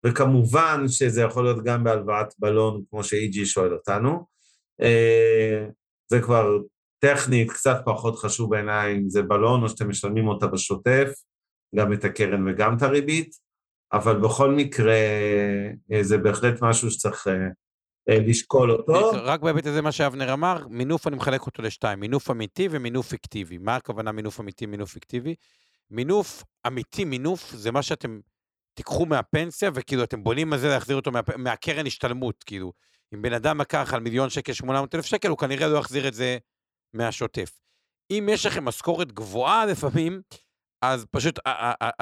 [0.05, 4.25] וכמובן שזה יכול להיות גם בהלוואת בלון, כמו שאיג'י שואל אותנו.
[4.81, 5.65] אה,
[6.11, 6.57] זה כבר
[6.99, 11.09] טכנית קצת פחות חשוב בעיניי אם זה בלון או שאתם משלמים אותה בשוטף,
[11.75, 13.31] גם את הקרן וגם את הריבית,
[13.93, 14.99] אבל בכל מקרה
[15.91, 17.47] אה, זה בהחלט משהו שצריך אה,
[18.07, 19.11] לשקול אותו.
[19.13, 23.57] רק בהיבט הזה מה שאבנר אמר, מינוף אני מחלק אותו לשתיים, מינוף אמיתי ומינוף פיקטיבי.
[23.57, 25.35] מה הכוונה מינוף אמיתי, מינוף פיקטיבי?
[25.91, 28.19] מינוף אמיתי, מינוף, זה מה שאתם
[28.73, 32.73] תיקחו מהפנסיה, וכאילו אתם בונים על זה להחזיר אותו מה, מהקרן השתלמות, כאילו.
[33.13, 36.13] אם בן אדם לקח על מיליון שקל, 800 אלף שקל, הוא כנראה לא יחזיר את
[36.13, 36.37] זה
[36.93, 37.61] מהשוטף.
[38.11, 40.21] אם יש לכם משכורת גבוהה לפעמים,
[40.81, 41.39] אז פשוט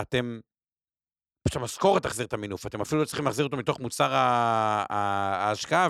[0.02, 0.40] אתם,
[1.44, 5.88] פשוט המשכורת תחזיר את המינוף, אתם אפילו לא צריכים להחזיר אותו מתוך מוצר ההשקעה,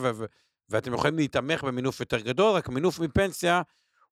[0.69, 3.61] ואתם יכולים להתמך במינוף יותר גדול, רק מינוף מפנסיה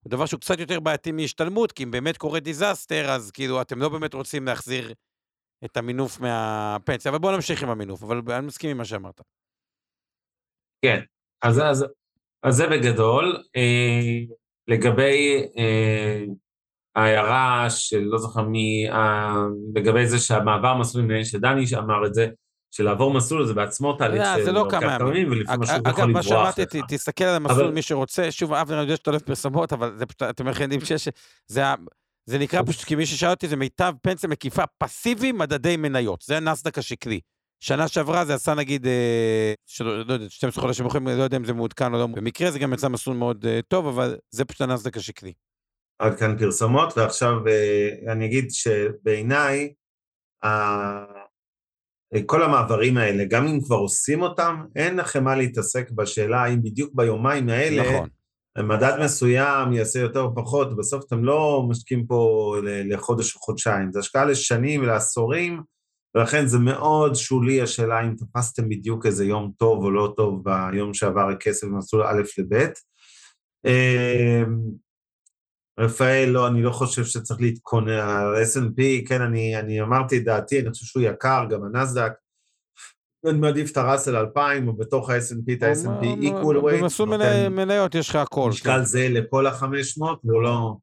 [0.04, 3.80] הוא דבר שהוא קצת יותר בעייתי מהשתלמות, כי אם באמת קורה דיזסטר, אז כאילו אתם
[3.80, 4.94] לא באמת רוצים להחזיר
[5.66, 7.12] את המינוף מהפנסיה.
[7.12, 9.22] אבל בואו נמשיך עם המינוף, אבל אני מסכים עם מה שאמרת.
[10.82, 11.00] כן,
[11.42, 11.86] אז, אז,
[12.44, 13.44] אז זה בגדול.
[13.56, 14.36] אה,
[14.68, 16.24] לגבי אה,
[17.00, 19.43] ההערה של לא זוכר מי, אה,
[19.76, 22.28] לגבי זה שהמעבר מסלול, נראה שדני אמר את זה,
[22.72, 25.43] שלעבור מסלול זה בעצמו תהליך של זה לא כמה ימים.
[25.84, 27.72] אגב, מה שאמרתי, תסתכל על המסלול.
[27.72, 31.08] מי שרוצה, שוב, אבנר, אני יודע שאתה אוהב פרסמות, אבל זה פשוט, אתם יודעים שיש,
[31.47, 31.64] זה,
[32.26, 36.38] זה נקרא פשוט, כי מי ששאל אותי, זה מיטב פנסיה מקיפה פסיבי מדדי מניות, זה
[36.38, 37.20] הנסדק השקלי.
[37.60, 41.45] שנה שעברה זה עשה נגיד, אה, שלא, לא יודע, 12 חודשים אחרים, לא יודע אם
[41.45, 42.08] זה מעודכן או לא.
[42.08, 45.34] במקרה זה גם יצא מסלול מאוד אה, טוב, אבל זה פשוט הנסדק השקלי.
[46.00, 49.74] עד כאן פרסומות, ועכשיו אה, אני אגיד שבעיניי,
[52.26, 56.91] כל המעברים האלה, גם אם כבר עושים אותם, אין לכם מה להתעסק בשאלה האם בדיוק
[56.93, 58.10] ביומיים האלה, נכון.
[58.58, 64.00] מדד מסוים יעשה יותר או פחות, בסוף אתם לא משקיעים פה לחודש או חודשיים, זה
[64.00, 65.62] השקעה לשנים ולעשורים,
[66.16, 70.93] ולכן זה מאוד שולי השאלה אם תפסתם בדיוק איזה יום טוב או לא טוב ביום
[70.93, 72.70] שעבר הכסף במסלול א' לב'.
[75.80, 80.70] רפאל, לא, אני לא חושב שצריך להתכונן, ה-S&P, כן, אני, אני אמרתי את דעתי, אני
[80.70, 82.12] חושב שהוא יקר, גם הנסדק.
[83.26, 86.82] אני מעדיף את הראסל 2000, או בתוך ה-S&P את ה-S&P equal weight.
[86.82, 87.10] במסלול
[87.50, 88.50] מניות יש לך הכל.
[88.50, 88.84] משקל כן.
[88.84, 90.76] זה לכל ה-500, ולא...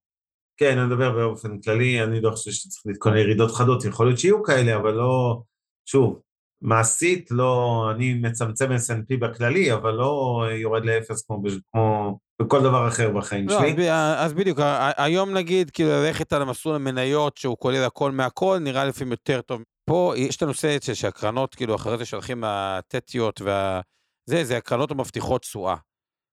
[0.56, 4.42] כן, אני מדבר באופן כללי, אני לא חושב שצריך להתכונן ירידות חדות, יכול להיות שיהיו
[4.42, 5.42] כאלה, אבל לא,
[5.88, 6.20] שוב,
[6.62, 11.42] מעשית לא, אני מצמצם S&P בכללי, אבל לא יורד לאפס כמו,
[11.72, 13.90] כמו בכל דבר אחר בחיים לא, שלי.
[13.92, 14.58] אז בדיוק,
[14.96, 19.62] היום נגיד, כאילו ללכת על המסלול המניות שהוא כולל הכל מהכל, נראה לפעמים יותר טוב.
[19.84, 23.80] פה יש את הנושא שהקרנות, כאילו, אחרי זה שהולכים הטטיות וה...
[24.26, 25.76] זה, זה הקרנות המבטיחות תשואה.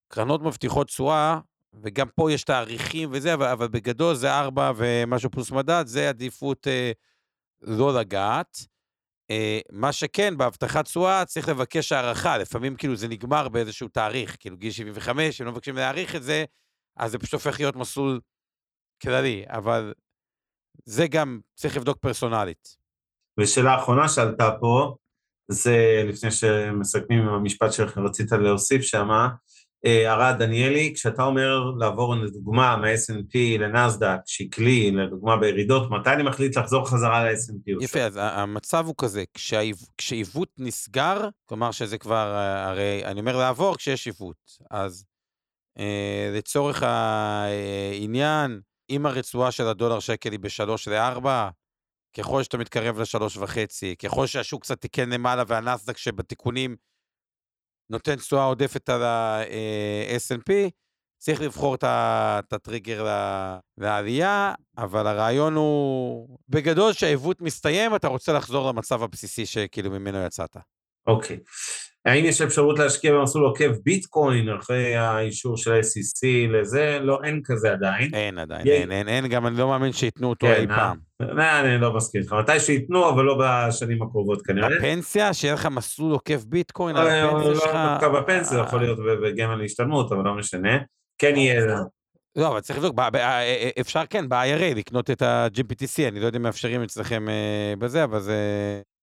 [0.07, 1.39] קרנות מבטיחות תשואה,
[1.83, 6.67] וגם פה יש תאריכים וזה, אבל, אבל בגדול זה ארבע ומשהו פלוס מדד, זה עדיפות
[6.67, 6.91] אה,
[7.61, 8.72] לא לגעת.
[9.33, 14.57] אה, מה שכן, בהבטחת תשואה צריך לבקש הערכה, לפעמים כאילו זה נגמר באיזשהו תאריך, כאילו
[14.57, 16.45] גיל 75, אם לא מבקשים להאריך את זה,
[16.97, 18.19] אז זה פשוט הופך להיות מסלול
[19.01, 19.93] כללי, אבל
[20.85, 22.75] זה גם צריך לבדוק פרסונלית.
[23.39, 24.95] ושאלה אחרונה שעלתה פה,
[25.51, 29.29] זה לפני שמסכמים עם המשפט שרצית להוסיף שמה,
[29.83, 36.89] הרע דניאלי, כשאתה אומר לעבור לדוגמה מה-S&P לנסדק, שקלי, לדוגמה בירידות, מתי אני מחליט לחזור
[36.89, 37.83] חזרה ל-S&P?
[37.83, 39.23] יפה, אז המצב הוא כזה,
[39.97, 42.35] כשעיוות נסגר, כלומר שזה כבר,
[42.67, 45.05] הרי אני אומר לעבור כשיש עיוות, אז
[45.79, 48.59] אה, לצורך העניין,
[48.89, 51.49] אם הרצועה של הדולר שקל היא בשלוש לארבע,
[52.17, 56.75] ככל שאתה מתקרב לשלוש וחצי, ככל שהשוק קצת תיקן למעלה והנסדק שבתיקונים
[57.89, 60.51] נותן תשואה עודפת על ה-S&P,
[61.17, 63.07] צריך לבחור את הטריגר
[63.77, 70.57] לעלייה, אבל הרעיון הוא, בגדול שהעיוות מסתיים, אתה רוצה לחזור למצב הבסיסי שכאילו ממנו יצאת.
[71.07, 71.39] אוקיי.
[72.05, 76.99] האם יש אפשרות להשקיע במסלול עוקב ביטקוין אחרי האישור של ה-SEC לזה?
[77.01, 78.13] לא, אין כזה עדיין.
[78.13, 80.75] אין עדיין, אין, אין, אין, גם אני לא מאמין שייתנו אותו כן, אי אה?
[80.75, 80.97] פעם.
[81.19, 84.69] לא, אני לא מסכים איתך, מתי שייתנו, אבל לא בשנים הקרובות כנראה.
[84.69, 87.73] בפנסיה, שיהיה לך מסלול עוקב ביטקוין על אה, הפנסיה שלך.
[87.73, 90.77] לא דווקא בפנסיה, יכול להיות בגמל להשתלמות, אבל לא משנה.
[91.17, 91.65] כן יהיה...
[92.35, 92.99] לא, אבל צריך לבדוק,
[93.81, 97.25] אפשר כן, ב-IRA לקנות את ה-GPTC, אני לא יודע אם מאפשרים אצלכם
[97.79, 98.35] בזה, אבל זה...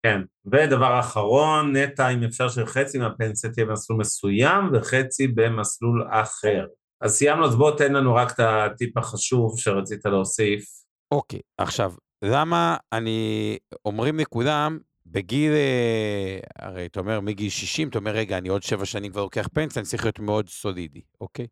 [0.03, 6.67] כן, ודבר אחרון, נטע, אם אפשר שחצי מהפנסיה תהיה במסלול מסוים וחצי במסלול אחר.
[7.01, 10.65] אז סיימנו, אז בוא תן לנו רק את הטיפ החשוב שרצית להוסיף.
[11.11, 11.93] אוקיי, עכשיו,
[12.25, 18.49] למה אני, אומרים לכולם, בגיל, אה, הרי אתה אומר מגיל 60, אתה אומר, רגע, אני
[18.49, 21.47] עוד שבע שנים כבר לוקח פנסיה, אני צריך להיות מאוד סולידי, אוקיי?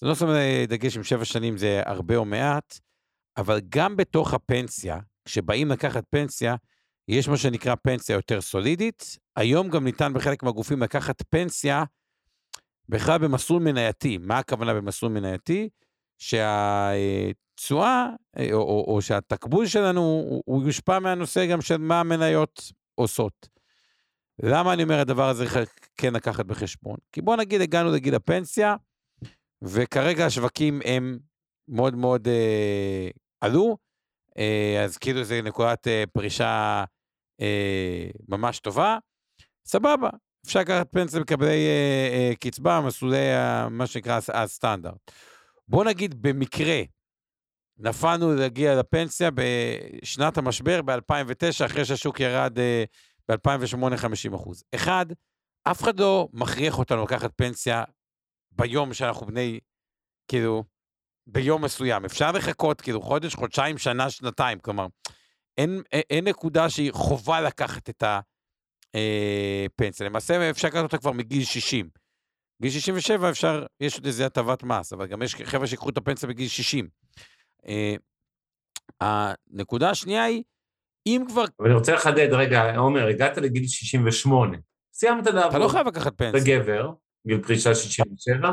[0.00, 0.26] זה לא שם
[0.68, 2.78] דגש אם שבע שנים זה הרבה או מעט,
[3.36, 6.54] אבל גם בתוך הפנסיה, כשבאים לקחת פנסיה,
[7.10, 9.18] יש מה שנקרא פנסיה יותר סולידית.
[9.36, 11.84] היום גם ניתן בחלק מהגופים לקחת פנסיה
[12.88, 14.18] בכלל במסלול מנייתי.
[14.18, 15.68] מה הכוונה במסלול מנייתי?
[16.18, 18.06] שהתשואה,
[18.52, 23.48] או, או, או שהתקבול שלנו, הוא, הוא יושפע מהנושא גם של מה המניות עושות.
[24.42, 25.44] למה אני אומר הדבר הזה
[25.96, 26.96] כן לקחת בחשבון?
[27.12, 28.76] כי בוא נגיד הגענו לגיל הפנסיה,
[29.62, 31.18] וכרגע השווקים הם
[31.68, 33.08] מאוד מאוד אה,
[33.40, 33.76] עלו,
[34.38, 36.84] אה, אז כאילו זה נקודת אה, פרישה
[37.40, 38.98] אה, ממש טובה,
[39.66, 40.10] סבבה,
[40.46, 45.10] אפשר לקחת פנסיה מקבלי אה, אה, קצבה, מסלולי אה, מה שנקרא הסטנדרט.
[45.68, 46.82] בוא נגיד במקרה,
[47.78, 52.84] נפלנו להגיע לפנסיה בשנת המשבר ב-2009, אחרי שהשוק ירד אה,
[53.28, 54.64] ב-2008 50 אחוז.
[54.74, 55.06] אחד,
[55.62, 57.84] אף אחד לא מכריח אותנו לקחת פנסיה
[58.52, 59.60] ביום שאנחנו בני,
[60.28, 60.64] כאילו,
[61.26, 62.04] ביום מסוים.
[62.04, 64.86] אפשר לחכות כאילו חודש, חודשיים, שנה, שנתיים, כלומר,
[65.60, 70.06] אין, אין נקודה שהיא חובה לקחת את הפנסיה.
[70.06, 71.88] אה, למעשה אפשר לקחת אותה כבר מגיל 60.
[72.62, 76.28] גיל 67 אפשר, יש עוד איזה הטבת מס, אבל גם יש חבר'ה שיקחו את הפנסיה
[76.28, 76.88] בגיל 60.
[77.66, 77.94] אה,
[79.00, 80.42] הנקודה השנייה היא,
[81.06, 81.44] אם כבר...
[81.58, 84.56] אבל אני רוצה לחדד, רגע, עומר, הגעת לגיל 68,
[84.92, 85.50] סיימת לעבוד.
[85.50, 86.40] אתה לא חייב לקחת פנסיה.
[86.40, 86.92] אתה גבר,
[87.26, 88.48] גיל פרישה 67,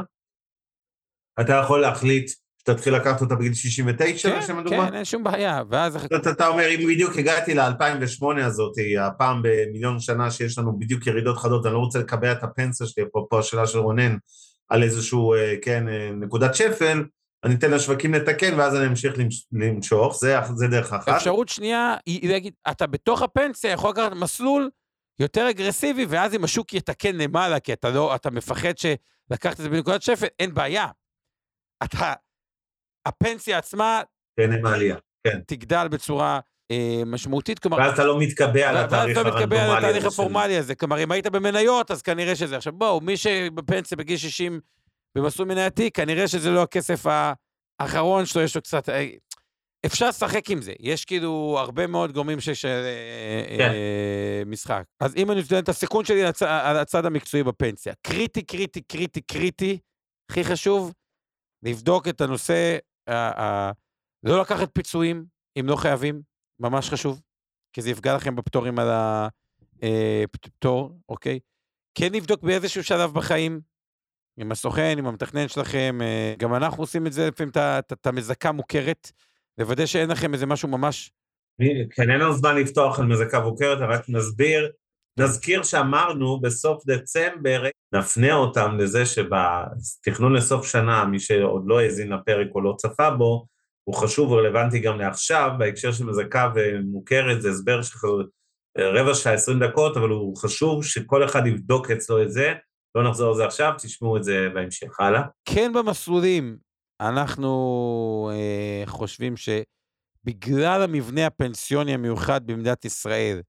[1.41, 2.31] אתה יכול להחליט
[2.71, 4.87] שתתחיל לקחת אותה בגיל 69, כן, לשם הדוגמה?
[4.87, 6.05] כן, אין שום בעיה, ואז...
[6.05, 11.37] אתה, אתה אומר, אם בדיוק הגעתי ל-2008 הזאת, הפעם במיליון שנה שיש לנו בדיוק ירידות
[11.37, 14.17] חדות, אני לא רוצה לקבע את הפנסיה שלי, אפרופו השאלה של רונן,
[14.69, 17.03] על איזשהו, אה, כן, אה, נקודת שפל,
[17.43, 19.13] אני אתן לשווקים לתקן, ואז אני אמשיך
[19.51, 21.09] למשוך, זה, זה דרך אחת.
[21.09, 24.69] אפשרות שנייה היא להגיד, אתה בתוך הפנסיה יכול לקחת מסלול
[25.19, 29.69] יותר אגרסיבי, ואז אם השוק יתקן למעלה, כי אתה לא, אתה מפחד שלקחת את זה
[29.69, 30.87] בנקודת שפל, אין בעיה.
[31.83, 32.13] אתה,
[33.07, 34.01] הפנסיה עצמה...
[34.39, 34.95] תהנה מעלייה,
[35.27, 35.39] כן.
[35.47, 36.39] תגדל בצורה
[36.71, 37.77] אה, משמעותית, כלומר...
[37.77, 39.23] ואז אתה לא מתקבע על התאריך הרנדומלי.
[39.23, 40.75] ואז אתה לא מתקבע על התהליך הפורמלי הזה.
[40.75, 42.57] כלומר, אם היית במניות, אז כנראה שזה...
[42.57, 44.59] עכשיו, בואו, מי שבפנסיה בגיל 60
[45.17, 47.05] במסלול מנייתי, כנראה שזה לא הכסף
[47.79, 48.89] האחרון שלו, יש לו קצת...
[48.89, 49.07] אה,
[49.85, 52.71] אפשר לשחק עם זה, יש כאילו הרבה מאוד גורמים שיש אה,
[53.57, 53.69] כן.
[53.69, 54.83] אה, משחק.
[54.99, 58.81] אז אם אני נותן את הסיכון שלי על הצ, על הצד המקצועי בפנסיה, קריטי, קריטי,
[58.81, 59.77] קריטי, קריטי,
[60.31, 60.93] הכי חשוב,
[61.63, 62.77] לבדוק את הנושא, אה, אה,
[64.23, 65.25] לא לקחת פיצויים
[65.59, 66.21] אם לא חייבים,
[66.59, 67.21] ממש חשוב,
[67.73, 68.87] כי זה יפגע לכם בפטורים על
[69.81, 71.39] הפטור, אה, אוקיי?
[71.95, 73.61] כן לבדוק באיזשהו שלב בחיים,
[74.37, 79.11] עם הסוכן, עם המתכנן שלכם, אה, גם אנחנו עושים את זה לפעמים, את המזכה מוכרת,
[79.57, 81.11] לוודא שאין לכם איזה משהו ממש...
[81.91, 84.71] כן, אין לנו זמן לפתוח על מזכה מוכרת, רק נסביר.
[85.19, 87.63] נזכיר שאמרנו בסוף דצמבר,
[87.93, 93.45] נפנה אותם לזה שבתכנון לסוף שנה, מי שעוד לא האזין לפרק או לא צפה בו,
[93.83, 97.97] הוא חשוב ורלוונטי גם לעכשיו, בהקשר של מזכה ומוכרת, זה הסבר של
[98.77, 102.53] רבע שעה, עשרים דקות, אבל הוא חשוב שכל אחד יבדוק אצלו את זה,
[102.95, 104.99] לא נחזור על זה עכשיו, תשמעו את זה בהמשך.
[104.99, 105.21] הלאה.
[105.45, 106.57] כן במסלולים
[107.01, 113.41] אנחנו אה, חושבים שבגלל המבנה הפנסיוני המיוחד במדינת ישראל,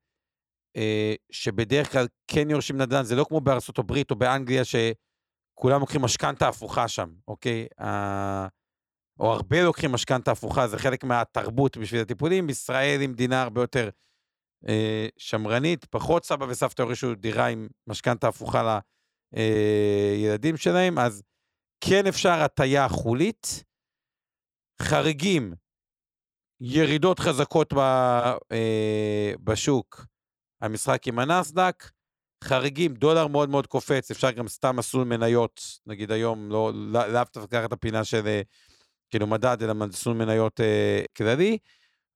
[1.33, 6.49] שבדרך כלל כן יורשים נדל"ן, זה לא כמו בארצות הברית או באנגליה, שכולם לוקחים משכנתה
[6.49, 7.66] הפוכה שם, אוקיי?
[7.81, 8.47] אה,
[9.21, 12.47] או הרבה לוקחים משכנתה הפוכה, זה חלק מהתרבות בשביל הטיפולים.
[12.47, 13.91] בישראל היא מדינה הרבה יותר
[14.69, 18.81] אה, שמרנית, פחות סבא וסבתא הורישו דירה עם משכנתה הפוכה
[19.33, 21.23] לילדים אה, שלהם, אז
[21.81, 23.64] כן אפשר הטיה חולית.
[24.83, 25.55] חריגים,
[26.61, 27.79] ירידות חזקות ב,
[28.53, 30.07] אה, בשוק,
[30.61, 31.90] המשחק עם הנסדק,
[32.44, 37.38] חריגים, דולר מאוד מאוד קופץ, אפשר גם סתם מסלול מניות, נגיד היום, לא, לאו דווקא
[37.38, 38.42] לקחת את הפינה של אה,
[39.11, 41.59] כאילו מדד, אלא מסלול מניות אה, כללי,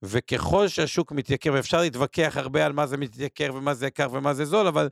[0.03, 4.45] וככל שהשוק מתייקר, ואפשר להתווכח הרבה על מה זה מתייקר ומה זה יקר ומה זה
[4.45, 4.89] זול, אבל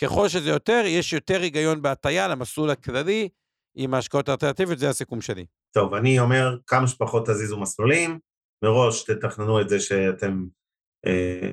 [0.00, 3.28] ככל שזה יותר, יש יותר היגיון בהטייה למסלול הכללי
[3.74, 5.46] עם ההשקעות האלטרנטיביות, זה הסיכום שלי.
[5.74, 8.18] טוב, אני אומר, כמה שפחות תזיזו מסלולים,
[8.64, 10.44] מראש תתכננו את זה שאתם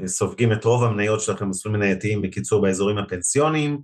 [0.05, 3.79] סופגים את רוב המניות שלכם מסלולים מנייתיים, בקיצור, באזורים הפנסיוניים,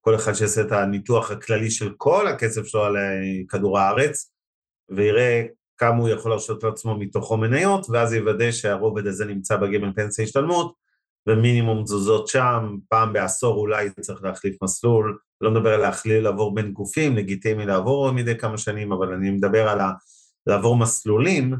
[0.00, 4.32] כל אחד שיעשה את הניתוח הכללי של כל הכסף שלו על אה, כדור הארץ,
[4.90, 5.42] ויראה
[5.78, 10.74] כמה הוא יכול להרשות לעצמו מתוכו מניות, ואז יוודא שהרובד הזה נמצא בגימל פנסיה השתלמות,
[11.28, 16.72] ומינימום תזוזות שם, פעם בעשור אולי צריך להחליף מסלול, לא מדבר על להחליל, לעבור בין
[16.72, 19.78] גופים, לגיטימי לעבור מדי כמה שנים, אבל אני מדבר על
[20.46, 21.56] לעבור מסלולים,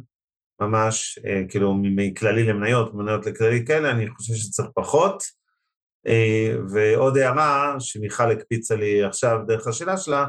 [0.60, 5.22] ממש, אה, כאילו, מכללי למניות, מניות לכללי כאלה, אני חושב שצריך פחות.
[6.06, 10.26] אה, ועוד הערה שמיכל הקפיצה לי עכשיו דרך השאלה שלה,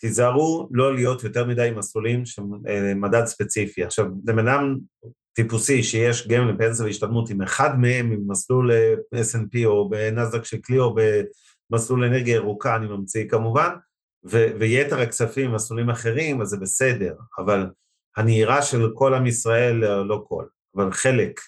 [0.00, 3.84] תיזהרו לא להיות יותר מדי מסלולים של אה, מדד ספציפי.
[3.84, 4.76] עכשיו, לבן אדם
[5.32, 8.70] טיפוסי שיש גם לפנסיה והשתלמות עם אחד מהם, עם מסלול
[9.14, 10.94] S&P או בנסדק של כלי או
[11.70, 13.70] במסלול אנרגיה ירוקה, אני ממציא כמובן,
[14.30, 17.66] ו- ויתר הכספים, מסלולים אחרים, אז זה בסדר, אבל
[18.16, 20.44] הנהירה של כל עם ישראל, לא כל,
[20.76, 21.40] אבל חלק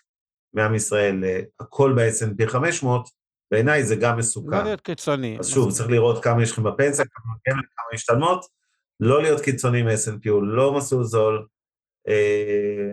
[0.54, 1.24] מעם ישראל,
[1.60, 3.08] הכל ב-S&P 500,
[3.50, 4.56] בעיניי זה גם מסוכן.
[4.56, 5.36] לא להיות קיצוני.
[5.40, 8.44] אז שוב, צריך לראות כמה יש לכם בפנסיה, כמה גמל, כמה משתלמות,
[9.00, 11.46] לא להיות קיצוני מ-S&P, הוא לא מסלול זול,
[12.08, 12.90] אה,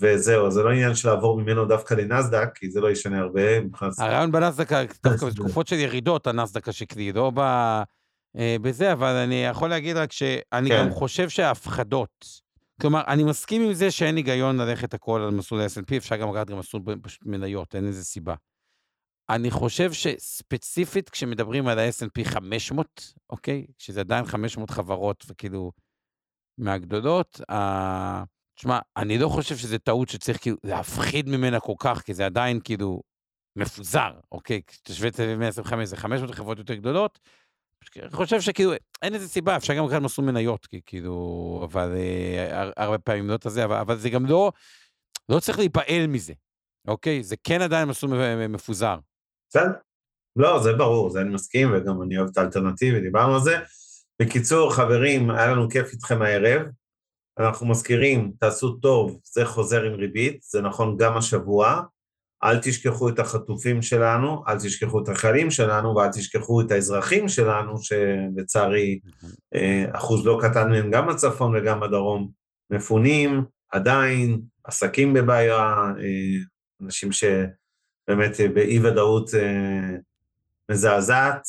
[0.00, 3.42] וזהו, זה לא עניין של לעבור ממנו דווקא לנסדק, כי זה לא ישנה הרבה.
[3.98, 4.72] הרעיון בנסדק,
[5.04, 7.32] דווקא בתקופות של ירידות, הנסדק השקלי, לא
[8.38, 10.78] אה, בזה, אבל אני יכול להגיד רק שאני כן.
[10.78, 12.26] גם חושב שההפחדות,
[12.80, 16.50] כלומר, אני מסכים עם זה שאין היגיון ללכת הכל על מסלול ה-S&P, אפשר גם לקחת
[16.50, 18.34] גם מסלול פשוט מניות, אין איזה סיבה.
[19.30, 23.66] אני חושב שספציפית כשמדברים על ה-S&P 500, אוקיי?
[23.78, 25.72] שזה עדיין 500 חברות וכאילו
[26.58, 28.24] מהגדולות, ה...
[28.54, 32.60] תשמע, אני לא חושב שזה טעות שצריך כאילו להפחיד ממנה כל כך, כי זה עדיין
[32.64, 33.02] כאילו
[33.56, 34.62] מפוזר, אוקיי?
[34.66, 37.18] כשתשווה את זה ב-125, זה 500 חברות יותר גדולות.
[37.96, 38.72] אני חושב שכאילו,
[39.02, 43.46] אין איזה סיבה, אפשר גם לקחת מסלול מניות, כאילו, אבל אה, הרבה פעמים לא את
[43.46, 44.52] הזה, אבל, אבל זה גם לא,
[45.28, 46.32] לא צריך להיפעל מזה,
[46.88, 47.22] אוקיי?
[47.22, 48.98] זה כן עדיין מסלול מפוזר.
[49.50, 49.72] בסדר.
[50.36, 53.58] לא, זה ברור, זה אני מסכים, וגם אני אוהב את האלטרנטיבי, דיברנו על זה.
[54.22, 56.62] בקיצור, חברים, היה לנו כיף איתכם הערב.
[57.38, 61.82] אנחנו מזכירים, תעשו טוב, זה חוזר עם ריבית, זה נכון גם השבוע.
[62.44, 67.74] אל תשכחו את החטופים שלנו, אל תשכחו את החיילים שלנו, ואל תשכחו את האזרחים שלנו,
[67.82, 69.00] שלצערי
[69.54, 72.30] אה, אחוז לא קטן מהם גם בצפון וגם בדרום,
[72.70, 76.38] מפונים, עדיין, עסקים בבעיה, אה,
[76.82, 77.24] אנשים ש...
[78.08, 79.96] באמת אה, באי-ודאות אה,
[80.70, 81.42] מזעזעת,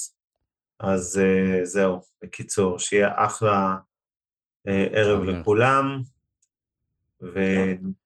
[0.80, 1.22] אז
[1.64, 3.76] זהו, בקיצור, שיהיה אחלה
[4.66, 6.02] ערב לכולם,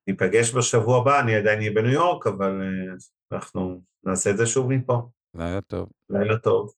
[0.07, 2.61] וניפגש בשבוע הבא, אני עדיין אהיה בניו יורק, אבל
[3.31, 5.01] אנחנו נעשה את זה שוב מפה.
[5.35, 5.89] לילה טוב.
[6.09, 6.73] לילה טוב.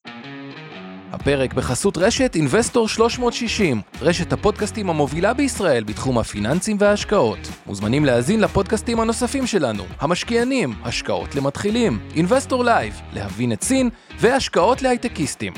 [1.11, 7.39] הפרק בחסות רשת Investor 360, רשת הפודקאסטים המובילה בישראל בתחום הפיננסים וההשקעות.
[7.65, 15.53] מוזמנים להאזין לפודקאסטים הנוספים שלנו, המשקיענים, השקעות למתחילים, Investor Live, להבין את סין, והשקעות להייטקיסטים.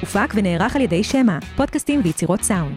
[0.00, 2.76] הופק ונערך על ידי שמע, פודקאסטים ויצירות סאונד.